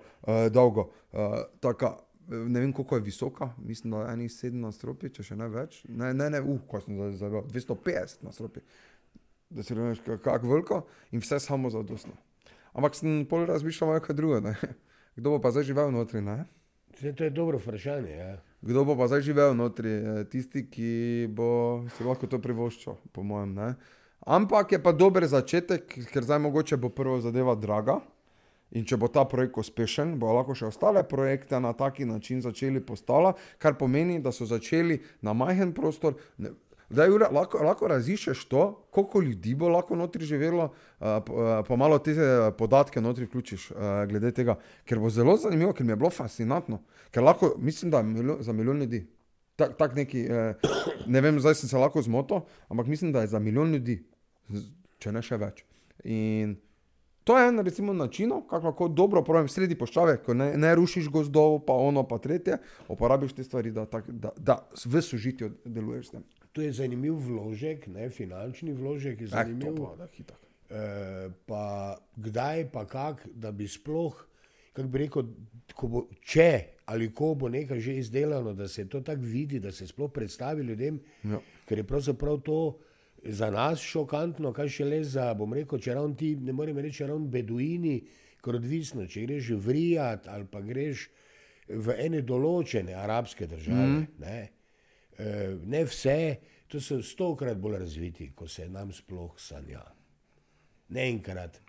[0.52, 0.92] dolgo.
[1.12, 1.96] Uh, taka,
[2.28, 5.82] ne vem, koliko je visoka, mislim, da je enih 17 stropi, če še ne več.
[5.90, 8.62] Ne, ne, ne, uh, ko sem zdaj zavedal, 250 na stropi.
[9.50, 12.14] Da si rečeš, kako veliko in vse samo zadostno.
[12.74, 14.40] Ampak sem pol razmišljal malo kaj drugo.
[14.40, 14.56] Ne?
[15.16, 16.22] Kdo bo pa zdaj živel notri?
[16.22, 16.46] Ne?
[17.00, 18.12] Saj To je dobro vprašanje.
[18.12, 18.38] Ja.
[18.62, 19.90] Kdo bo pa zdaj živel notri?
[19.90, 23.56] Eh, Tisti, ki bo si lahko to privoščil, po mojem.
[23.56, 23.74] Ne?
[24.22, 28.00] Ampak je pa dober začetek, ker zdaj mogoče bo prva zadeva draga.
[28.72, 32.80] In če bo ta projekt uspešen, bo lahko še ostale projekte na taki način začeli
[32.80, 36.16] postavljati, kar pomeni, da so začeli na majhen prostor.
[36.92, 41.78] Da, Jure, lahko, lahko raziščeš to, koliko ljudi bo lahko notri živelo, uh, pa, pa
[41.80, 43.70] malo te eh, podatke notri vključiš,
[44.10, 46.82] glede tega, ker bo zelo zanimivo, ker mi je bilo fascinantno.
[47.12, 49.06] Ker lahko, mislim, da milijon, za milijon ljudi.
[49.56, 50.56] Tak, tak neki, eh,
[51.08, 54.00] ne vem, zdaj sem se lahko zmotil, ampak mislim, da je za milijon ljudi,
[55.00, 55.64] če ne še več.
[56.04, 56.56] In
[57.24, 61.10] to je en recimo, način, kako lahko dobro uporabim sredi poščave, ko ne, ne rušiš
[61.14, 62.58] gozdov, pa ono, pa tretje,
[62.90, 66.24] uporabiš te stvari, da, tak, da, da v sožitju deluješ s tem.
[66.52, 69.76] To je zanimiv vložek, ne, finančni vložek je Eh, zanimiv.
[69.78, 70.08] pa, da.
[70.70, 71.64] Eh, pa
[72.18, 74.28] kdaj, pa kak, da bi sploh,
[74.74, 75.24] kako bi rekel,
[75.84, 76.50] bo, če
[76.86, 80.64] ali ko bo nekaj že izdelano, da se to tako vidi, da se sploh predstavi
[80.64, 81.40] ljudem, Ja.
[81.66, 82.78] ker je pravzaprav to
[83.24, 87.04] za nas šokantno, kaj še le za, bom rekel, če ravno ti, ne morem reči,
[87.04, 88.02] ravno beduini,
[88.42, 91.10] ker odvisno, če greš v Rijad ali pa greš
[91.70, 94.24] v ene določene arabske države, mm.
[94.24, 94.48] Eh,
[95.66, 96.36] ne vse,
[96.68, 99.84] to so stokrat bolj razviti, kot se nam sploh sanja.
[100.90, 101.60] Ne enkrat,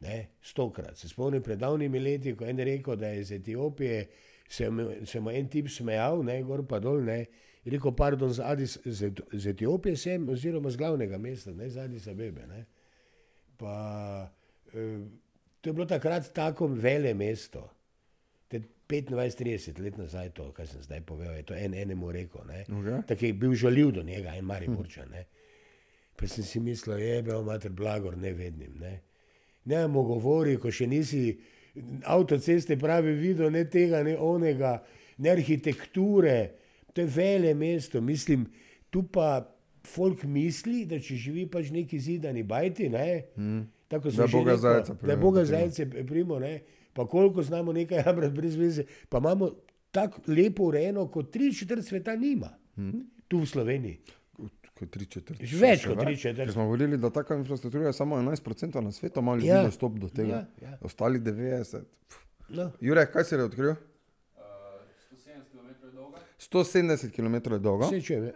[0.00, 0.96] ne, stokrat.
[0.98, 4.06] Se spomnim pred davnimi leti, ko je en rekel, da je iz Etiopije,
[4.48, 7.18] se mu- en tip smejal, ne, gor pa dol, ne,
[7.64, 11.84] je rekel, pardon, z, Adis, z, z Etiopije sem, oziroma z glavnega mesta, ne, z
[11.84, 12.64] Adis Abebe, ne.
[13.58, 13.74] Pa,
[14.72, 15.00] eh,
[15.60, 17.66] to je bilo takrat tako vele mesto.
[18.88, 22.40] Te 25-30 let nazaj, to, kar sem zdaj povedal, je to en, enemu rekel.
[22.48, 22.62] ne.
[22.64, 23.02] Okej.
[23.06, 25.04] Tako je bil žaljiv do njega, en mari morča.
[25.12, 25.26] Ne.
[26.16, 28.72] Pa sem si mislil, je bil mater blagor nevednim.
[28.80, 29.00] Ne,
[29.64, 31.36] ne mu govori, ko še nisi
[32.08, 34.78] avtoceste pravi videl, ne tega, ne onega,
[35.18, 36.38] ne arhitekture.
[36.92, 38.46] To je vele mesto, mislim,
[38.90, 39.44] tu pa
[39.86, 43.60] folk misli, da če živi pač neki zidani bajti, ne, mm.
[43.88, 46.58] tako so je zajca da je Boga zajce primo, ne,
[46.98, 49.50] pa koliko znamo nekaj jamrati brez veze, pa imamo
[49.90, 52.48] tako lepo urejeno, kot tri četrt sveta nima.
[52.78, 52.98] Mhm.
[53.28, 53.98] Tu v Sloveniji.
[54.74, 55.38] Kot tri četrt.
[55.42, 56.38] Že več kot tri četrt.
[56.40, 59.62] Ker smo govorili, da taka infrastruktura je samo 11% na svetu, ima ljudi Ja.
[59.64, 60.28] dostop do tega.
[60.32, 60.78] Ja, ja.
[60.82, 61.82] Ostali 90.
[62.08, 62.26] Pff.
[62.50, 62.70] No.
[62.80, 63.74] Jure, kaj si je odkril?
[66.40, 68.34] 170 km je dolga, Vse če je.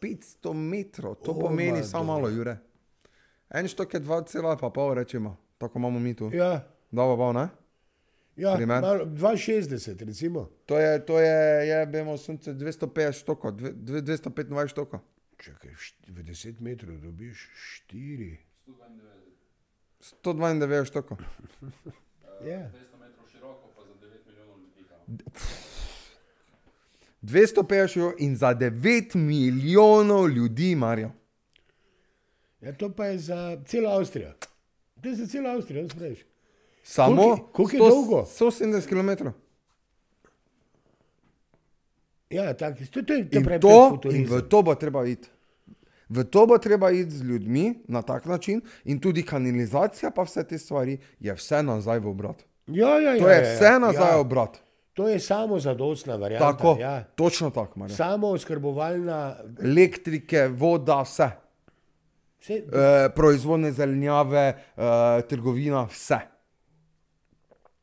[0.00, 2.56] 500 metrov, to O, pomeni samo malo, Jure.
[3.50, 6.30] En štok je 2,5, rečemo, tako imamo mi tu.
[6.32, 7.48] Ja, Dobro, bo, ne?
[8.36, 8.80] ja Primer.
[8.82, 9.68] malo, 260,
[10.00, 10.50] recimo.
[10.66, 11.36] To je, to je,
[11.68, 14.32] je vemo, sunce 250 štokov, dve- dve- 225
[14.68, 15.00] štokov.
[15.38, 17.48] Čakaj, v št- v 10 metrov dobiš
[17.86, 18.36] 4.
[20.00, 21.18] 192 štokov.
[22.42, 22.70] Ja.
[27.22, 28.70] 250 in za 9
[29.16, 31.10] milijonov ljudi, Marijo.
[32.60, 34.32] ja, to pa je za celo Avstrijo.
[35.02, 36.18] To je za celo Avstrijo, spraviš.
[36.82, 38.24] Samo Koliko- je dolgo?
[38.24, 39.28] 170 km.
[42.30, 45.28] Ja, tako, to, to je to In, to, in v to bo treba iti.
[46.08, 50.44] V to bo treba iti z ljudmi na tak način, in tudi kanalizacija, pa vse
[50.44, 52.42] te stvari, je vse nazaj v obrat.
[52.68, 53.50] Ja, ja, ja, To je ja, ja.
[53.50, 54.58] vse nazaj v Ja, obrat.
[54.92, 56.46] to je samo zadostna varianta.
[56.48, 57.04] Tako, Ja.
[57.06, 57.96] točno tako, Marijo.
[57.96, 59.36] Samo oskrbovalna.
[59.60, 61.30] Elektrike, voda, vse.
[62.40, 62.62] Vse, E,
[63.10, 64.54] proizvodne zelenjave, e,
[65.22, 66.18] trgovina, vse.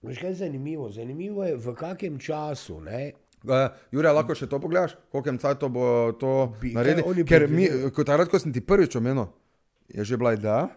[0.02, 0.92] Veš, kaj je zanimivo?
[0.92, 2.82] Zanimivo je, v kakem času.
[2.82, 3.12] Ne?
[3.44, 5.30] Uh, Jure, lahko še to pogledaš, koliko
[5.70, 7.06] bo to Bi- kaj naredil?
[7.06, 9.30] oni Ker mi, kot takrat, ko sem ti prvič omenil,
[9.88, 10.68] je že bila ideja,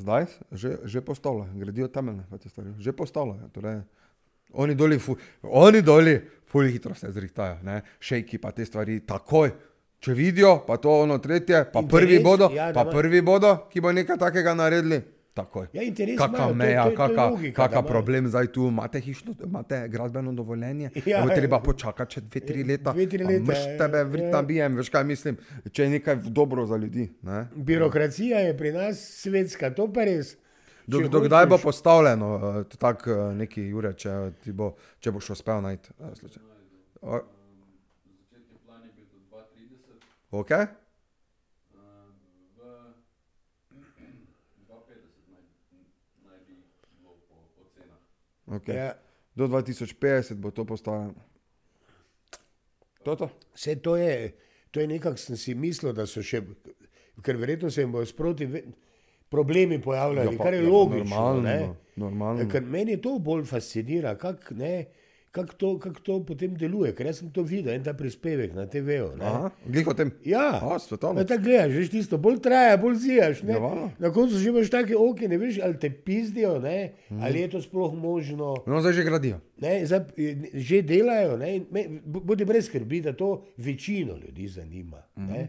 [0.00, 3.48] zdaj že, že postavlja, gradijo temeljne stvari, že postavljajo.
[3.52, 3.80] Torej,
[4.52, 9.52] oni doli, fu, oni doli, fully hitro se zrihtajajo, šejki pa te stvari takoj.
[9.98, 13.80] Če vidijo, pa to ono tretje, pa Interes, prvi bodo, ja, pa prvi bodo, ki
[13.82, 15.02] bo nekaj takega naredili.
[15.38, 15.66] Takoj.
[15.72, 18.46] Ja, interes Kaka imajo, to- meja, to je- to je kaka, logika, kaka problem zdaj
[18.48, 21.62] tu, imate hišno, imate gradbeno dovoljenje, Ja, ja, bo treba ja.
[21.62, 22.92] počakati še dve, tri leta.
[22.92, 24.04] Dve, tri leta, Mrš ja, tebe ja.
[24.06, 25.38] vrta bijem, veš kaj mislim,
[25.70, 27.06] če je nekaj dobro za ljudi.
[27.22, 27.46] Ne?
[27.54, 30.34] Birokracija je pri nas svetska, to pa res.
[30.86, 35.30] Do, do kdaj bo postavljeno, uh, tako uh, neki Jure, če, ti bo, če boš
[35.30, 35.90] uspel najti?
[35.94, 36.42] Uh, slučaj.
[37.02, 37.20] O-
[40.30, 40.50] Ok?
[40.50, 40.66] Okay.
[48.68, 48.92] Ja,
[49.36, 51.14] Do 2050 bo to postavljeno.
[53.02, 53.28] To to.
[53.54, 54.32] vse to je,
[54.70, 56.42] to je nekako sem si mislil, da so še,
[57.22, 58.48] ker verjetno se jim bodo sproti
[59.28, 61.04] problemi pojavljali, Ja, pa- kar je ja, logično.
[61.06, 61.68] normalno, ne.
[61.96, 62.48] normalno.
[62.48, 64.54] Ker meni to bolj fascinira, kako
[65.30, 66.92] kak to, kak to potem deluje.
[66.92, 69.10] Ker jaz sem to videl, en ta prispevek na TV-u.
[69.66, 70.10] glih o tem.
[70.24, 71.24] Ja, A, svetovno.
[71.24, 73.42] Tako gledaš, veš tisto, bolj traja, bolj zijaš.
[73.42, 73.52] ne.
[73.54, 73.90] Ja.
[73.98, 76.78] Na koncu že imaš take oči, ne veš, ali te pizdijo, ne,
[77.10, 77.22] Mhm.
[77.22, 78.54] ali je to sploh možno.
[78.66, 79.40] No, zdaj že gradijo.
[79.58, 80.00] Ne, zdaj,
[80.54, 81.60] že delajo, ne,
[82.04, 85.02] bodi brez skrbi, da to večino ljudi zanima.
[85.16, 85.48] Ne,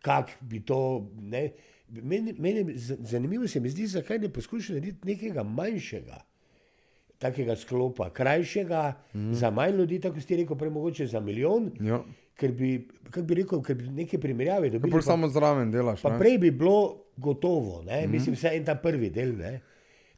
[0.00, 0.80] Kak bi to.
[1.20, 1.50] Ne,
[1.90, 2.64] meni, meni,
[3.00, 6.20] zanimivo se mi zdi, zakaj ne poskušajo narediti nekega manjšega.
[7.18, 9.32] Takega sklopa, krajšega, mm.
[9.34, 11.98] za manj ljudi, tako si ti rekel, prej mogoče za milijon, Ja.
[12.38, 14.92] ker bi, kako bi rekel, ker bi neke primerjave dobili.
[14.92, 16.02] Bolj pa- samo zraven delaš.
[16.02, 16.18] Pa ne.
[16.18, 18.00] prej bi bilo gotovo, ne?
[18.00, 18.12] Mm -hmm.
[18.12, 19.60] mislim, vse en ta prvi del, ne?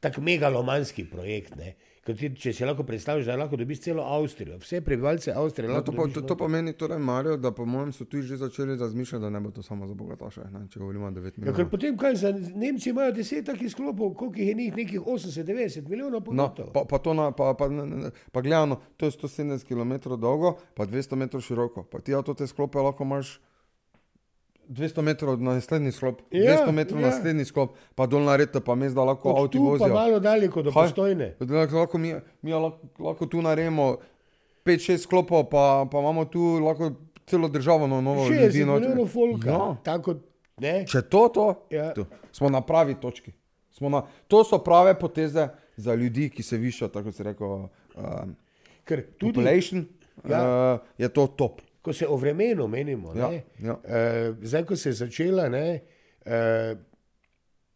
[0.01, 1.57] tak megalomanski projekt.
[1.57, 1.75] Ne?
[2.03, 5.69] Ti, če si lahko predstavljaš, da lahko dobiš celo Avstrijo, vse prebivalce Avstrije.
[5.69, 8.39] No, to, pa, dobiš to, to pomeni, torej, Marijo, da po mojem so tu že
[8.39, 11.31] začeli razmišljati, da ne bo to samo za bogataše, ne, če govorimo o 9 Ja,
[11.31, 11.71] ker milijonov.
[11.71, 16.21] potem kaj, za Nemci imajo deset takih sklopov, koliko jih je njih, nekih 80-90 milijonov
[16.23, 16.73] No, pogodov.
[16.73, 20.57] pa, pa, to na, pa, pa, ne, ne, pa gledano, to je 170 km dolgo,
[20.75, 21.85] pa 200 metrov široko.
[21.85, 23.37] Pa ti avto te sklope lahko imaš
[24.71, 27.03] 200 metrov na naslednji sklop, Ja, 200 metrov ja.
[27.03, 29.89] na naslednji sklop, pa dol na red, pa mes, da lahko avti tu pa vozijo.
[29.91, 31.35] malo dalje kot do postojne.
[31.73, 33.97] Lahko, mi, mi lahko, lahko tu naredimo
[34.65, 36.93] 5-6 sklopov, pa, pa imamo tu lahko
[37.27, 38.65] celo državo na novo 60 ljudi.
[38.65, 38.81] noter.
[38.81, 39.51] milijonov folka.
[39.51, 39.77] Ja.
[39.85, 40.15] Tako,
[40.59, 40.85] ne?
[40.87, 41.93] Če to, to Ja.
[41.95, 43.33] tu, smo na pravi točki.
[43.71, 48.35] Smo Na, to so prave poteze za ljudi, ki se višajo, tako se reče, um,
[48.85, 49.85] Ker tudi, population,
[50.25, 50.41] ja.
[50.75, 51.61] uh, je to top.
[51.83, 53.79] Ko se o vremenu menimo, Ja, ne, ja.
[53.85, 55.81] eh, zdaj, ko se je začela ne,
[56.23, 56.75] eh,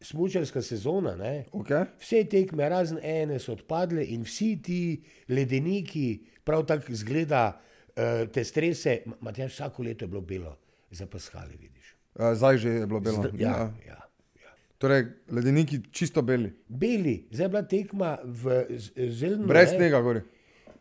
[0.01, 1.87] smučarska sezona, ne, Okay?
[1.99, 4.81] vse tekme, razen ene, so odpadle in vsi ti
[5.29, 6.07] ledeniki,
[6.45, 7.61] prav tako zgleda,
[7.97, 10.57] eh, te strese, Matjaš, vsako leto je bilo belo,
[10.91, 11.95] za paskale vidiš.
[12.15, 13.23] Uh, zdaj že je bilo belo.
[13.23, 13.49] Zd- ja,
[13.83, 13.99] ja,
[14.37, 14.51] ja.
[14.79, 18.67] Torej, ledeniki čisto beli, Beli, zdaj je bila tekma v
[19.11, 19.47] zelenem.
[19.47, 20.21] brez snega gori.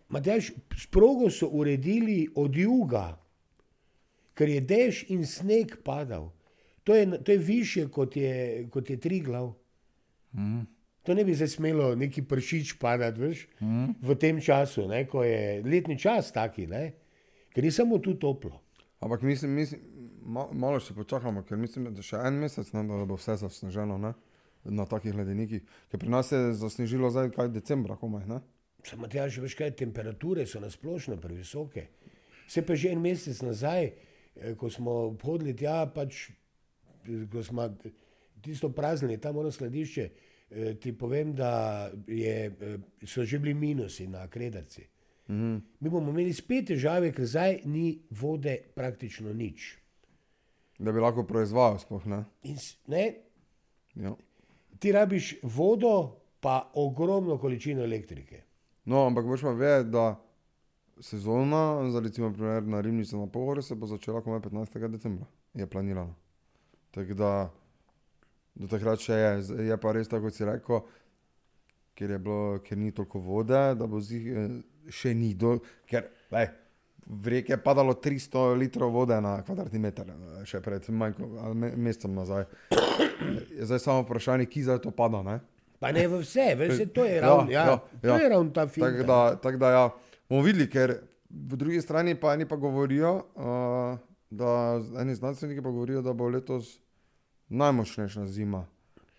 [0.10, 3.20] Matjaž, sprogo so uredili od juga,
[4.34, 6.32] ker je dež in sneg padal.
[6.84, 9.54] To je, to je više kot je, kot je tri glav.
[10.34, 10.66] Mm.
[11.04, 13.96] To ne bi zdaj smelo neki pršič padati, veš, mm.
[14.02, 16.94] v tem času, ne, ko je letni čas taki, ne,
[17.56, 18.60] ker ni samo tu toplo.
[19.00, 19.82] Ampak mislim, mislim
[20.26, 23.98] ma, malo še počakamo, ker mislim, da še en mesec ne, da bo vse zasneženo
[24.02, 24.14] ne,
[24.64, 25.64] na takih ledenikih.
[25.92, 28.26] Ker pri nas je zasnežilo zdaj kaj decembra, komaj.
[28.30, 28.40] Ne?
[28.84, 31.88] Samo tja že veš kaj, temperature so nasplošno previsoke.
[32.48, 37.70] Se pa že en mesec nazaj, eh, ko smo hodili tja, pač, eh, ko smo
[38.42, 40.10] tisto praznili, tam ono skladišče,
[40.52, 42.52] eh, ti povem, da je,
[43.06, 44.88] so že bili minusi na kredarci.
[45.30, 45.56] Mm.
[45.80, 49.78] Mi bomo imeli spet težave, ker zdaj ni vode praktično nič.
[50.80, 52.26] Da bi lahko proizvajal, sploh ne.
[52.44, 52.58] In,
[52.88, 53.06] ne
[53.96, 54.16] Ja.
[54.80, 58.42] ti rabiš vodo, pa ogromno količino elektrike.
[58.86, 60.16] No, ampak boš pa vedeti, da
[61.00, 64.88] sezona, za recimo na Rimnici na Pohore, se bo začela komaj 15.
[64.88, 66.16] decembra, je planirano.
[66.92, 67.50] Tako da
[68.56, 69.32] do takrat še je,
[69.70, 70.84] je pa res tako, kot si rekel,
[71.98, 74.60] ker, je bilo, ker ni toliko vode, da bo zih, eh,
[74.90, 75.58] še ni do,
[75.90, 76.52] ker lej,
[77.08, 81.40] v reki je padalo 300 litrov vode na kvadratni meter, eh, še pred manj kot
[81.42, 82.46] ali me- mesecem nazaj.
[83.50, 85.40] Je zdaj samo vprašanje, ki zdaj to pada, ne?
[85.84, 88.18] Pa ne v vse, saj to je Ja, ravno ja, ja, ja, to ja.
[88.18, 88.88] je ravno ta film.
[88.88, 89.84] Tako da, tak da ja,
[90.30, 90.96] bomo videli, ker
[91.28, 93.98] v drugi strani pa eni pa govorijo, uh,
[94.32, 96.78] da eni znanstveniki pa govorijo, da bo letos
[97.50, 98.64] najmočnejša zima.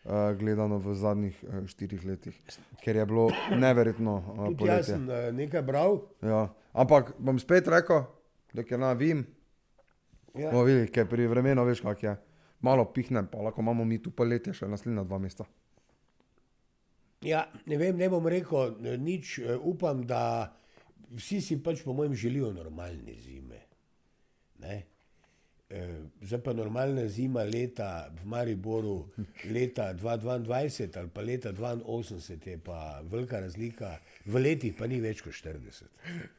[0.05, 2.37] Uh, gledano v zadnjih uh, štirih letih,
[2.85, 4.85] ker je bilo neverjetno uh, Tudi jaz poletje.
[4.85, 5.97] sem eh, nekaj bral.
[6.21, 6.43] Ja.
[6.73, 8.05] Ampak bom spet rekel,
[8.53, 9.25] dokler ne vem,
[10.35, 10.51] Ja.
[10.51, 12.17] bomo videli, ker pri vremenu veš, kak je.
[12.61, 15.45] Malo pihne, pa lahko imamo mi tu poletje še naslednja dva mesta.
[17.25, 20.53] Ja, ne vem, ne bom rekel eh, nič, eh, upam, da
[21.17, 23.63] vsi si pač po mojem želijo normalne zime.
[24.61, 24.83] Ne?
[25.71, 29.09] Eh, Zdaj pa normalna zima leta v Mariboru,
[29.51, 35.25] leta 2022 ali pa leta 2082 je pa velika razlika, v letih pa ni več
[35.25, 35.89] kot 40.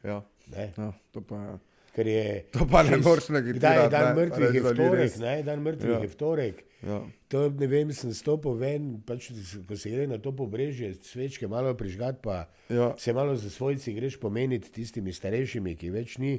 [0.04, 0.22] Ja.
[0.54, 0.72] Ne?
[0.76, 1.58] Ja, to pa je.
[1.96, 5.62] Ker je, To pa ne moreš negitirati, Kdaj je dan mrtvih, je vtorek, ne, dan
[5.64, 6.00] mrtvih Ja.
[6.00, 6.56] je vtorek.
[6.82, 6.98] Ja.
[7.28, 9.30] To ne vem, sem stopil ven, pač,
[9.64, 12.92] ko se gre na to pobrežje, svečke malo prižgati, pa Ja.
[12.98, 16.34] se malo za svojci greš pomeniti tistimi starejšimi, ki več ni.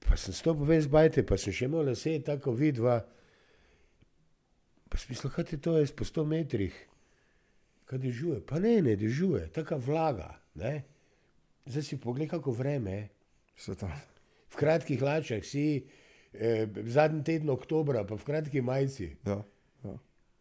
[0.00, 3.02] Pa sem stopil ven z bajte, pa sem še imel lase, tako vidva.
[4.88, 6.72] Pa sem mislil, kaj je to, jaz po 100 metrih,
[7.84, 8.40] kaj dežuje.
[8.40, 10.32] Pa ne, ne dežuje, taka vlaga.
[10.54, 10.80] Ne?
[11.66, 13.04] Zdaj si pogled, kako vreme je.
[13.66, 13.88] To.
[14.48, 15.84] V kratkih hlačah si,
[16.32, 19.16] eh, zadnji teden oktobra, pa v kratki majici.
[19.26, 19.42] Ja.
[19.84, 19.98] Ja.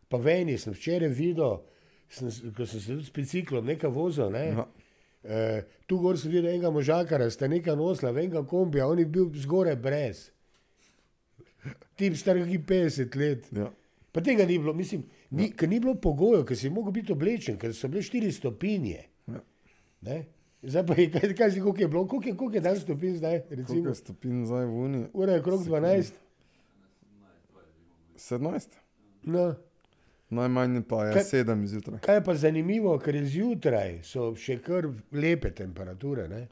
[0.09, 1.61] Pa veni sem včeraj videl,
[2.09, 4.29] sem, ko sem se tudi s biciklom nekaj vozil.
[4.31, 4.45] Ne?
[4.53, 4.67] Ja.
[5.23, 9.27] E, tu gor sem videl enega možakara, sta nekaj nosila, enega kombija, on je bil
[9.35, 10.29] zgoraj brez.
[11.99, 13.49] Tip star ki 50 let.
[13.51, 13.67] Ja.
[14.15, 15.03] Pa tega ni bilo, mislim,
[15.35, 19.03] ni, ker ni bilo pogojev, ker si mogel biti oblečen, ker so bile 4 stopinje.
[19.27, 19.41] Ja.
[20.07, 20.21] Ne?
[20.63, 23.15] Zdaj pa je, kaj, kaj si, koliko je bilo, koliko je, koliko je dan stopinj
[23.15, 25.05] zdaj, Koliko recimo, je stopinj zdaj v Uniji?
[25.13, 26.11] ura je krok 12.
[28.17, 28.67] 17.
[29.23, 29.55] No.
[30.29, 31.99] Najmanj pa je Kaj- 7 zjutraj.
[31.99, 36.27] Kaj je pa zanimivo, ker je zjutraj so še kar lepe temperature.
[36.27, 36.47] Ne?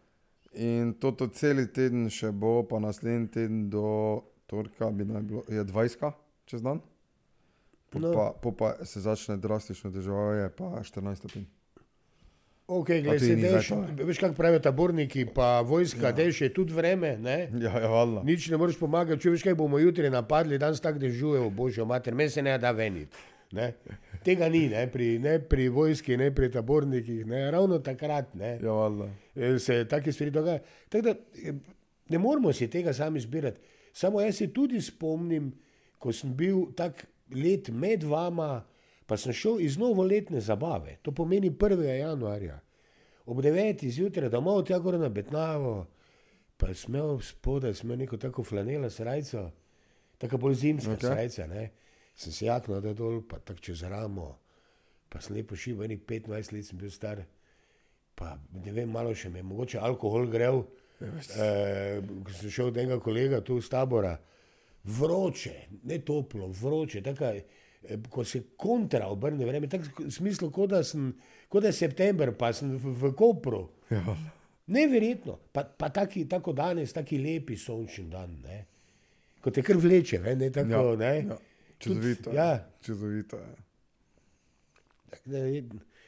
[0.54, 5.44] In to, to cel teden še bo, pa naslednji teden do torka bi naj bilo,
[5.50, 6.12] je 20
[6.46, 6.80] čez dan.
[7.90, 8.14] Po, no.
[8.14, 11.46] pa, po pa se začne drastično deževanje, pa 14 stopinj.
[12.68, 16.12] Ok, A gledaj, tudi se zdaj veš, kako pravijo taborniki, pa vojska, ja.
[16.12, 17.50] dež je tudi vreme, ne?
[17.62, 18.24] Ja, ja, valjda.
[18.24, 21.86] Nič ne moreš pomagati, če veš, kaj bomo jutri napadli, danes tako dežuje, o božjo
[21.86, 23.14] mater, meni se ne da veniti.
[23.54, 23.70] Ne?
[24.26, 27.46] Tega ni, ne pri, ne pri vojski, ne pri tabornikih, ne?
[27.52, 28.58] ravno takrat ne?
[28.64, 29.10] Ja, valjda.
[29.36, 30.64] eh, se take stvari dogajajo.
[30.90, 31.54] Tako da eh,
[32.10, 33.62] ne moramo si tega sami izbirati.
[33.94, 35.54] Samo jaz se tudi spomnim,
[36.00, 37.06] ko sem bil tak
[37.36, 38.66] let med vama,
[39.06, 41.82] pa sem šel iz novoletne zabave, to pomeni 1.
[41.84, 42.60] januarja,
[43.26, 43.90] ob 9.
[43.90, 45.86] zjutraj domov, tja gor na Betnavo,
[46.58, 49.50] pa sem imel spodaj, sem imel neko tako flanela srajco,
[50.18, 50.98] tako bolj zimska Ok.
[50.98, 51.08] okay.
[51.08, 51.70] srajca, ne.
[52.16, 54.38] sem se jaknil da dol, pa tako čez ramo,
[55.10, 57.26] pa sem lepo šiv, enih 15 let sem bil star,
[58.16, 60.64] pa ne vem, malo še me je mogoče alkohol grev.
[61.02, 64.14] Eh, ko sem šel od enega kolega tu z tabora,
[64.84, 67.65] vroče, ne toplo, vroče, tako, eh,
[68.10, 71.10] ko se kontra obrne vreme, tako v smislu, kot da, sem,
[71.50, 73.64] kot da je september, pa sem v, v Kopru.
[73.92, 74.16] Ja.
[74.68, 78.64] Neverjetno, pa, pa taki, tako danes, taki lepi sončni dan, ne?
[79.46, 80.72] ko te kar vleče, ve, ne tako.
[80.72, 81.12] Ja, ne?
[81.28, 81.38] ja.
[81.80, 82.32] Čudovito.
[82.32, 82.36] je.
[82.36, 82.48] ja.
[82.82, 83.52] Čudovito je.
[85.26, 85.64] Da je-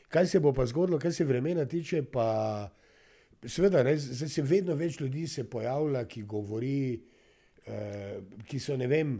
[0.08, 2.70] Kaj se bo pa zgodilo, kar se vremena tiče, pa
[3.46, 7.02] seveda, ne, se vedno več ljudi se pojavlja, ki govori,
[7.68, 8.18] eh,
[8.48, 9.18] ki so, ne vem,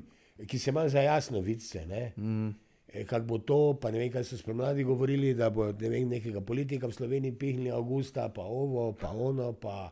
[0.48, 2.12] ki se manj za jasno vidce, ne.
[2.18, 2.50] Mm.
[2.88, 6.10] eh, kako bo to, pa ne vem, kaj so spomladi govorili, da bo ne vem,
[6.10, 9.92] nekega politika v Sloveniji pihnili avgusta, pa ovo, pa ono, pa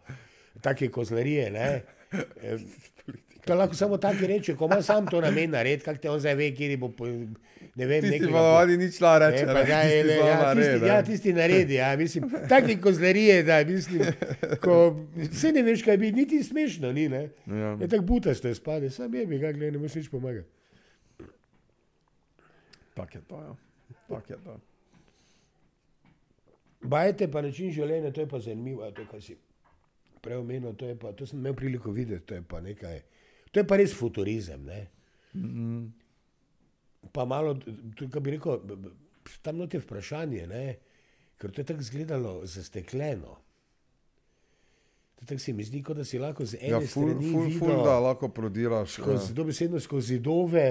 [0.61, 1.51] take kozlarije.
[3.45, 3.47] Ne?
[3.47, 6.35] To lahko samo tako reče, ko ima sam to namen narediti, kako te on zdaj
[6.35, 6.89] ve, kje bo.
[6.89, 7.05] Po,
[7.75, 9.45] ne vem, Tisti nekega pa po- navadi nič la reče.
[9.45, 10.87] Ne, pa ne, ja, tisti le, zelo ja, tisti, ne.
[10.87, 14.01] ja, tisti naredi, ja, mislim, taki kozlarije, da mislim,
[14.61, 17.29] ko vse ne veš, kaj bi, niti smešno ni, ne.
[17.45, 17.77] Ja.
[17.81, 20.47] Je tako butasto je spade, sam je bi, kaj ne moreš nič pomagati.
[22.95, 23.55] Tako je to, ja.
[24.07, 24.59] Tako je to.
[26.81, 29.37] Bajte pa način življenja, to je pa zanimivo, to, kar si
[30.21, 33.01] prej omenil, to, je pa, to sem imel priliko videti, to je pa nekaj,
[33.55, 34.81] to je pa res futurizem, ne.
[37.11, 38.59] Pa malo, tudi, kaj bi rekel,
[39.41, 40.63] tam note vprašanje, ne,
[41.37, 43.37] ker to je tako izgledalo zastekleno.
[45.15, 47.45] To tako se mi zdi, kot da si lahko z ene Ja, ful, strani ful,
[47.45, 48.91] videl ful, da lahko prodiraš.
[48.93, 50.65] skozi, eh, dobesedno skozi zidove,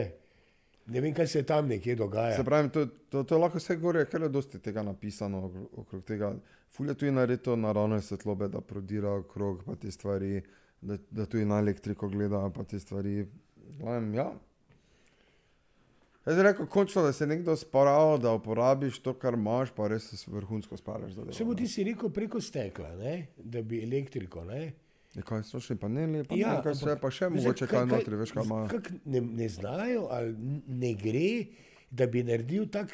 [0.86, 2.36] ne vem, kaj se tam nekje dogaja.
[2.36, 5.68] Se pravi, to, to, to je lahko vse gore, ker je dosti tega napisano okro-
[5.76, 6.34] okrog tega.
[6.68, 10.42] Ful je tudi naredito naravne svetlobe, da prodira okrog pa te stvari,
[10.84, 13.24] da, da tudi na elektriko gleda pa te stvari.
[13.78, 14.28] Glavnem, ja.
[16.24, 20.30] Jaz rekel, končno, da se nekdo sparal, da uporabiš to, kar imaš, pa res se
[20.30, 21.18] vrhunsko sparaš.
[21.44, 23.16] Bo ti si rekel preko stekla, ne?
[23.36, 24.44] da bi elektriko.
[24.44, 24.72] Ne?
[25.14, 27.86] Je kaj sončni paneli, pa, Ja, ja, kaj se, pa še Zdaj, mogoče kaj- kaj
[27.86, 28.80] notri, veš kaj imajo.
[29.04, 30.32] Ne, ne znajo ali
[30.66, 31.28] ne gre,
[31.90, 32.90] da bi naredil tak,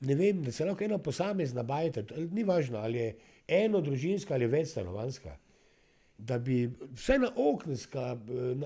[0.00, 2.02] ne vem, da se lahko ena posamezna bajta,
[2.32, 3.12] ni važno, ali je
[3.60, 5.36] eno družinska ali več stanovanska,
[6.26, 8.18] da bi vse na okneska,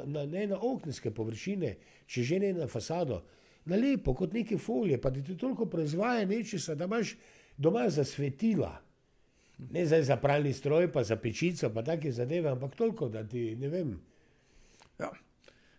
[0.07, 1.77] na, na, na okneske površine,
[2.07, 3.23] če že ne na fasado,
[3.67, 7.17] na lepo, kot neke folije, pa da ti toliko proizvaja nečesa, da imaš
[7.57, 8.77] doma zasvetila.
[9.73, 13.55] Ne zdaj za pralni stroj, pa za pečico, pa take zadeve, ampak toliko, da ti
[13.57, 13.97] ne vem.
[15.01, 15.11] Ja.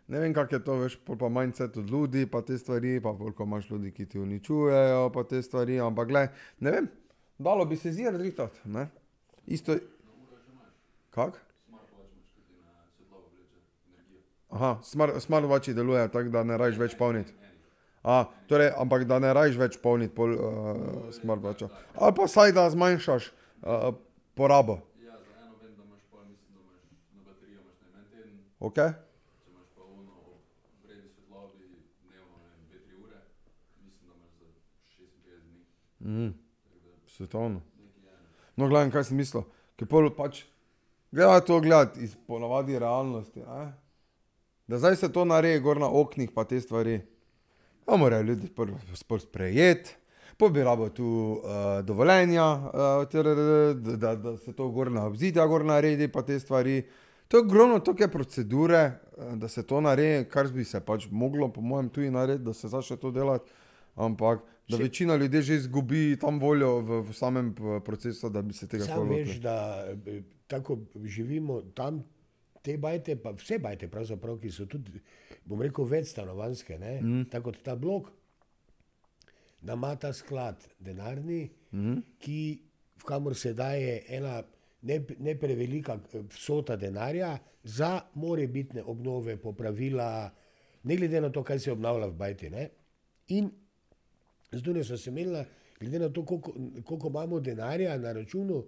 [0.07, 3.13] Ne vem, kako je to, veš, pa manj set od ljudi, pa te stvari, pa
[3.17, 6.87] koliko imaš ljudi, ki ti uničujejo, pa te stvari, ampak gled, ne vem,
[7.37, 8.31] dalo bi se zirati,
[8.65, 8.87] ne?
[9.45, 9.75] Isto.
[11.09, 11.46] Kak?
[14.49, 17.33] Aha, smart, smartwatchi delujejo tako, da ne rajš več polniti.
[18.07, 20.77] A, torej, ampak da ne rajš več polniti pol uh,
[21.11, 21.67] smartwatcha.
[21.95, 23.89] Ali pa saj da zmanjšaš uh,
[24.37, 24.79] porabo.
[25.03, 25.17] Ja,
[28.57, 28.93] Okay?
[29.43, 31.67] če imaš pa uno ob vredi svetlobi
[32.07, 33.19] dnevno, ne vem, dve, tri ure,
[33.83, 34.47] mislim, da imaš za
[34.95, 35.59] 56 dni.
[36.07, 36.31] Mm,
[36.87, 37.61] da svetovno.
[38.57, 39.43] No, gledam, kaj sem mislil.
[39.77, 40.45] Ker pol pač,
[41.11, 43.43] gledaj to gledati iz ponavadi realnosti.
[43.45, 43.67] Ne?
[44.67, 46.99] Da zdaj se to naredi gor na oknih, pa te stvari.
[47.85, 49.95] Pa morajo prvo spor sprejeti,
[50.37, 55.45] pa bi rabo tu uh, dovoljenja, uh, trrr, da, da, se to gor na obzidja
[55.47, 56.83] gor naredi, pa te stvari.
[57.27, 61.47] To je ogromno toke procedure, eh, da se to naredi, kar bi se pač moglo,
[61.53, 63.51] po mojem, tudi narediti, da se začne to delati.
[63.95, 67.55] Ampak da večina ljudi že izgubi tam voljo v, v samem
[67.85, 69.43] procesu, da bi se tega Sam sploh veš, lotili.
[69.43, 72.03] da eh, tako živimo tam,
[72.63, 73.89] te bajte, pa vse bajte,
[74.41, 75.01] ki so tudi,
[75.45, 77.27] bom rekel, večstanovanske, mm.
[77.31, 78.11] tako kot ta blok,
[79.61, 82.01] da ima ta sklad denarni, mm.
[82.19, 82.39] ki,
[82.97, 84.41] v kamor se daje ena
[84.81, 90.31] ne, ne prevelika eh, vsota denarja za morebitne obnove, popravila,
[90.83, 92.49] ne glede na to, kaj se obnavlja v bajti.
[92.49, 92.69] Ne?
[93.35, 93.49] In
[94.51, 95.45] Zdaj so se imeli,
[95.79, 96.53] glede na to, koliko,
[96.85, 98.63] koliko imamo denarja na računu,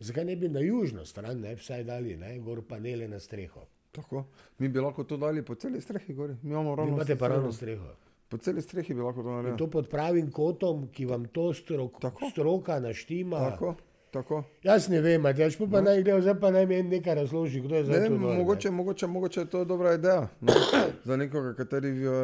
[0.00, 3.60] zakaj ne bi na južno stran, ne, vsaj dali, ne, gor panele na streho.
[3.92, 4.24] Tako.
[4.58, 6.34] Mi bi lahko to dali po celi strehi gori.
[6.42, 7.84] Mi imamo ravno imate pa ravno streho.
[8.28, 9.58] Po celi strehi bi lahko to In naredili.
[9.58, 12.30] to pod pravim kotom, ki vam to strok, Tako.
[12.30, 13.38] stroka naštima.
[13.40, 13.74] Tako,
[14.10, 14.44] tako.
[14.62, 17.74] Jaz ne vem, Matjaž, pa, pa naj gre, zdaj pa naj meni nekaj razloži, kdo
[17.74, 18.38] je Ne zdaj vem, to dol, ne.
[18.38, 20.28] mogoče, mogoče, mogoče je to dobra ideja.
[20.40, 20.52] Ne?
[21.04, 22.14] Za nekoga, kateri uh,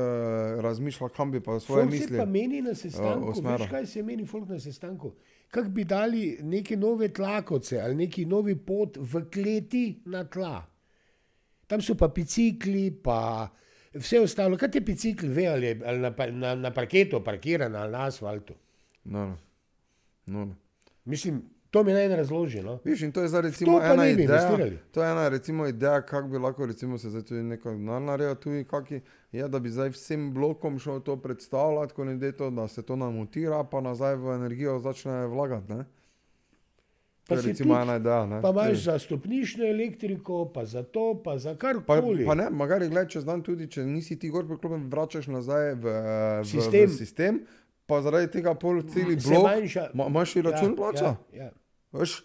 [0.61, 2.19] razmišlja, kam bi pa svoje Folk se misli.
[2.19, 3.59] pa meni na sestanku, usmeril.
[3.59, 5.13] veš kaj se meni folk na sestanku?
[5.51, 10.65] Kako bi dali neke nove tlakovce ali neki novi pot v kleti na tla.
[11.67, 13.49] Tam so pa bicikli, pa
[13.95, 14.57] vse ostalo.
[14.57, 18.55] Kaj ti bicikli ve, ali je ali na, na, na parketu parkiran ali na asfaltu?
[19.05, 19.37] No,
[20.27, 20.47] no.
[21.05, 22.61] Mislim, to mi naj razloži.
[22.61, 22.79] No?
[22.85, 24.25] Viš, in to je zdaj recimo pa ena ideja.
[24.25, 24.79] investirali.
[24.91, 28.65] To je ena recimo ideja, kako bi lahko recimo se zdaj tudi denar naredil, tudi
[28.65, 29.01] kaki,
[29.33, 32.97] je, da bi zdaj vsem blokom šel to predstavljati, ko ne to, da se to
[32.97, 35.73] namutira, pa nazaj v energijo začne vlagati.
[35.73, 35.85] Ne?
[37.19, 38.27] To Pa je recimo tudi- ena ideja.
[38.27, 38.43] Ne?
[38.43, 42.25] Pa imaš za stopniščno elektriko, pa za to, pa za Pa, karkoli.
[42.25, 45.85] pa ne, magari gledaj, če znam tudi, če nisi ti gor priklopljen, vračaš nazaj v,
[46.41, 46.87] v, Sistem.
[46.87, 47.41] v sistem,
[47.87, 51.05] pa zaradi tega pol celi blok, manjša- ma, in račun plača.
[51.33, 51.51] Ja, ja.
[51.93, 52.17] Veš,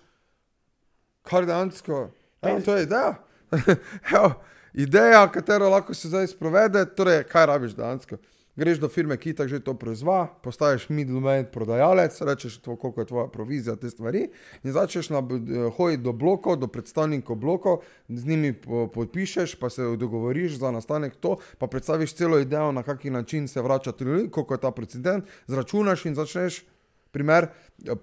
[1.21, 2.09] kar dejansko,
[2.43, 3.13] ja, je- to je ideja.
[4.11, 4.31] Evo,
[4.75, 8.17] ideja, katero lahko se zdaj sprovede, torej, kaj rabiš dejansko.
[8.55, 13.07] Greš do firme, ki tako že to proizvaja, postaješ middleman, prodajalec, rečeš, tvo, koliko je
[13.07, 14.27] tvoja provizija, te stvari.
[14.63, 19.69] In začneš na, eh, hoditi do blokov, do predstavnikov blokov, z njimi po, podpišeš, pa
[19.69, 24.29] se dogovoriš za nastanek to, pa predstaviš celo idejo, na kaki način se vrača ljudi,
[24.29, 26.63] koliko je ta precedent, zračunaš in začneš.
[27.11, 27.47] Primer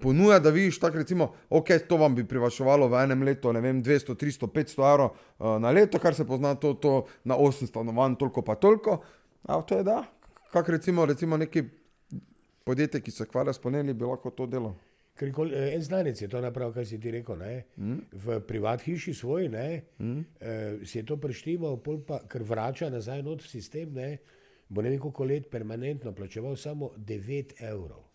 [0.01, 3.83] ponuja, da vidiš, tako recimo, ok, to vam bi privačevalo v enem letu, ne vem,
[3.83, 8.15] 200, 300, 500 evrov uh, na leto, kar se pozna to, to na 8 stanovanj,
[8.15, 9.01] toliko pa toliko.
[9.47, 10.03] A to je da,
[10.51, 11.63] kak recimo, recimo neki
[12.63, 14.75] podjetje, ki se ukvarja s paneli, bi lahko to delo.
[15.19, 17.37] Ker kol, eh, en znanec je to napravil, kar si ti rekel.
[17.37, 17.63] Ne?
[17.77, 18.03] Mm.
[18.11, 20.19] V privat hiši svoj, ne, mm.
[20.39, 24.13] eh, si je to preštival, pol pa, ker vrača nazaj not v sistem, ne,
[24.69, 28.05] bo ne vem koliko let permanentno plačeval samo 9 evrov.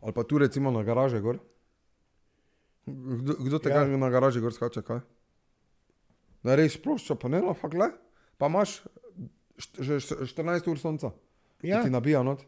[0.00, 1.38] Ali pa tu recimo na garaže gor.
[2.86, 3.96] Kdo, kdo tega ja.
[4.00, 5.02] na garaži gor skače, kaj?
[6.56, 7.28] Res ploščo pa
[7.68, 7.90] gle,
[8.40, 11.10] pa imaš št- že št- 14 ur sonca.
[11.62, 11.82] Ja.
[11.82, 12.44] Ti nabija not.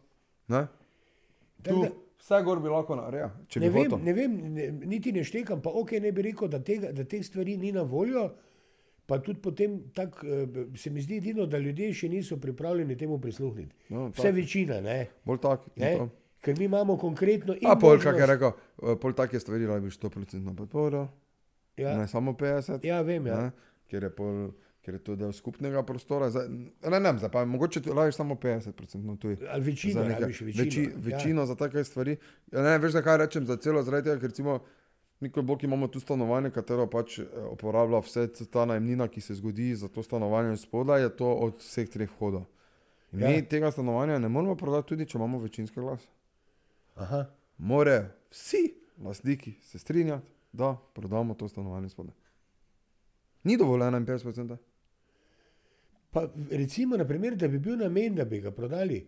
[0.49, 0.67] Ne?
[1.63, 5.13] Tu, da- vse gor bi lahko naredil, če bi Ne vem, ne vem ne, niti
[5.13, 8.31] ne štekam, pa ok, ne bi rekel, da, tega, da teh stvari ni na voljo.
[9.05, 10.47] Pa tudi potem tak, eh,
[10.77, 13.75] se mi zdi edino, da ljudje še niso pripravljeni temu prisluhniti.
[13.89, 14.35] No, Vse tak.
[14.35, 15.09] večina, ne?
[15.25, 15.67] Bolj tak.
[15.77, 15.97] ne?
[15.99, 16.09] to.
[16.41, 17.55] Ker mi imamo konkretno.
[17.55, 18.53] in A pol, možnost- kak je rekel,
[18.83, 21.09] eh, pol take stvari rabiš 100% podporo,
[21.77, 22.85] Ja, ne samo 50.
[22.85, 23.27] ja vem.
[23.27, 23.37] Ja.
[23.37, 23.51] ne,
[23.87, 24.51] ker, je pol,
[24.83, 26.31] ker je to del skupnega prostora.
[26.31, 26.49] Zdaj,
[26.91, 29.05] ne, ne, zdaj pa mogoče rabiš samo 50%.
[29.05, 29.37] No, tuj.
[29.51, 30.65] Ali večino, za nekaj- rabiš večino.
[30.65, 31.17] Veči, ja.
[31.17, 32.17] večino za take stvari.
[32.53, 34.59] Ja, ne, veš, zakaj rečem za celo zaradi tega, ker recimo
[35.21, 39.75] nikoli bolj imamo tu stanovanje, katero pač eh, uporablja vse ta najemnina, ki se zgodi
[39.75, 42.45] za to stanovanje spodaj, je to od vseh treh vhodov.
[43.13, 43.29] Ja.
[43.29, 46.09] Mi tega stanovanja ne moremo prodati, tudi če imamo večinski glas.
[46.95, 47.25] Aha.
[47.59, 52.15] Morajo vsi lastniki se strinjati, da prodamo to stanovanje spodaj.
[53.45, 54.57] Ni dovoljeno 51%.
[56.13, 58.99] Pa recimo, naprimer, da bi bil namen, da bi ga prodali.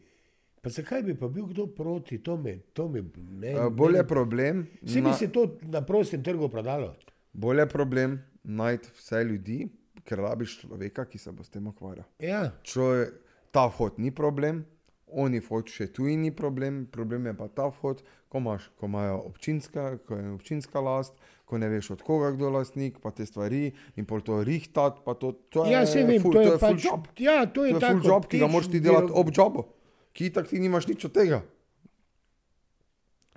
[0.62, 2.58] Pa zakaj bi pa bil kdo proti tome?
[2.72, 4.66] tome ne, Eh, Bolj je problem.
[4.82, 6.94] Vse bi na- se to na prostem trgu prodalo.
[7.34, 9.68] Bolj je problem najti vse ljudi,
[10.04, 12.04] ker rabiš človeka, ki se bo s tem ukvarjal.
[12.18, 13.12] Ja, Človek,
[13.50, 14.64] ta vhod ni problem,
[15.08, 19.18] oni vhod še tuji ni problem, problem je pa ta vhod, ko, imaš, ko imajo
[19.20, 21.12] občinska, ko je občinska last,
[21.54, 25.04] ko ne veš od koga kdo je lastnik, pa te stvari in pol to rihtat,
[25.06, 26.84] pa to, to ja je se vem, ful, to je, full pač.
[26.84, 27.06] job.
[27.22, 29.68] Ja, to je, To je full job, ki ga moraš ti delati ob jobu,
[30.12, 31.44] ki tak ti nimaš nič od tega.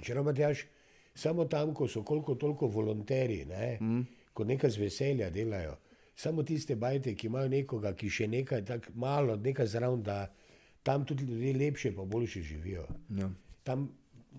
[0.01, 0.65] Če Matjaš,
[1.17, 4.01] samo tam, ko so koliko toliko volonteri, ne, mm.
[4.33, 5.77] ko nekaj z veselja delajo,
[6.17, 10.25] samo tiste bajte, ki imajo nekoga, ki še nekaj tako malo, nekaj zraven, da
[10.81, 12.85] tam tudi ljudje lepše pa boljše živijo.
[13.17, 13.29] Ja.
[13.65, 13.89] Tam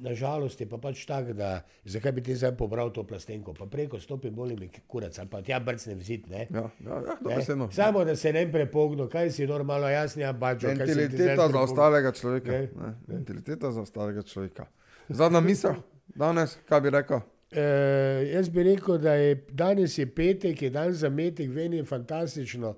[0.00, 4.00] nažalost je pa pač tako, da zakaj bi ti zdaj pobral to plastenko, pa preko
[4.00, 6.46] stopim bolj mi kurac ali pa tja brcne vzit, ne.
[6.50, 7.16] Ja, ja, ja, Ne?
[7.22, 7.70] dobro se no.
[7.72, 10.66] Samo da se ne prepogno, kaj si normalno jasnija bačo.
[10.68, 12.52] Mentaliteta za ostalega človeka.
[12.52, 14.66] Ne, Ne, mentaliteta za ostalega človeka.
[15.08, 15.74] Zadnja misel,
[16.14, 17.20] danes, kaj bi rekel?
[17.50, 17.62] E,
[18.32, 22.76] jaz bi rekel, da je danes je petek, je dan za metek, meni je fantastično.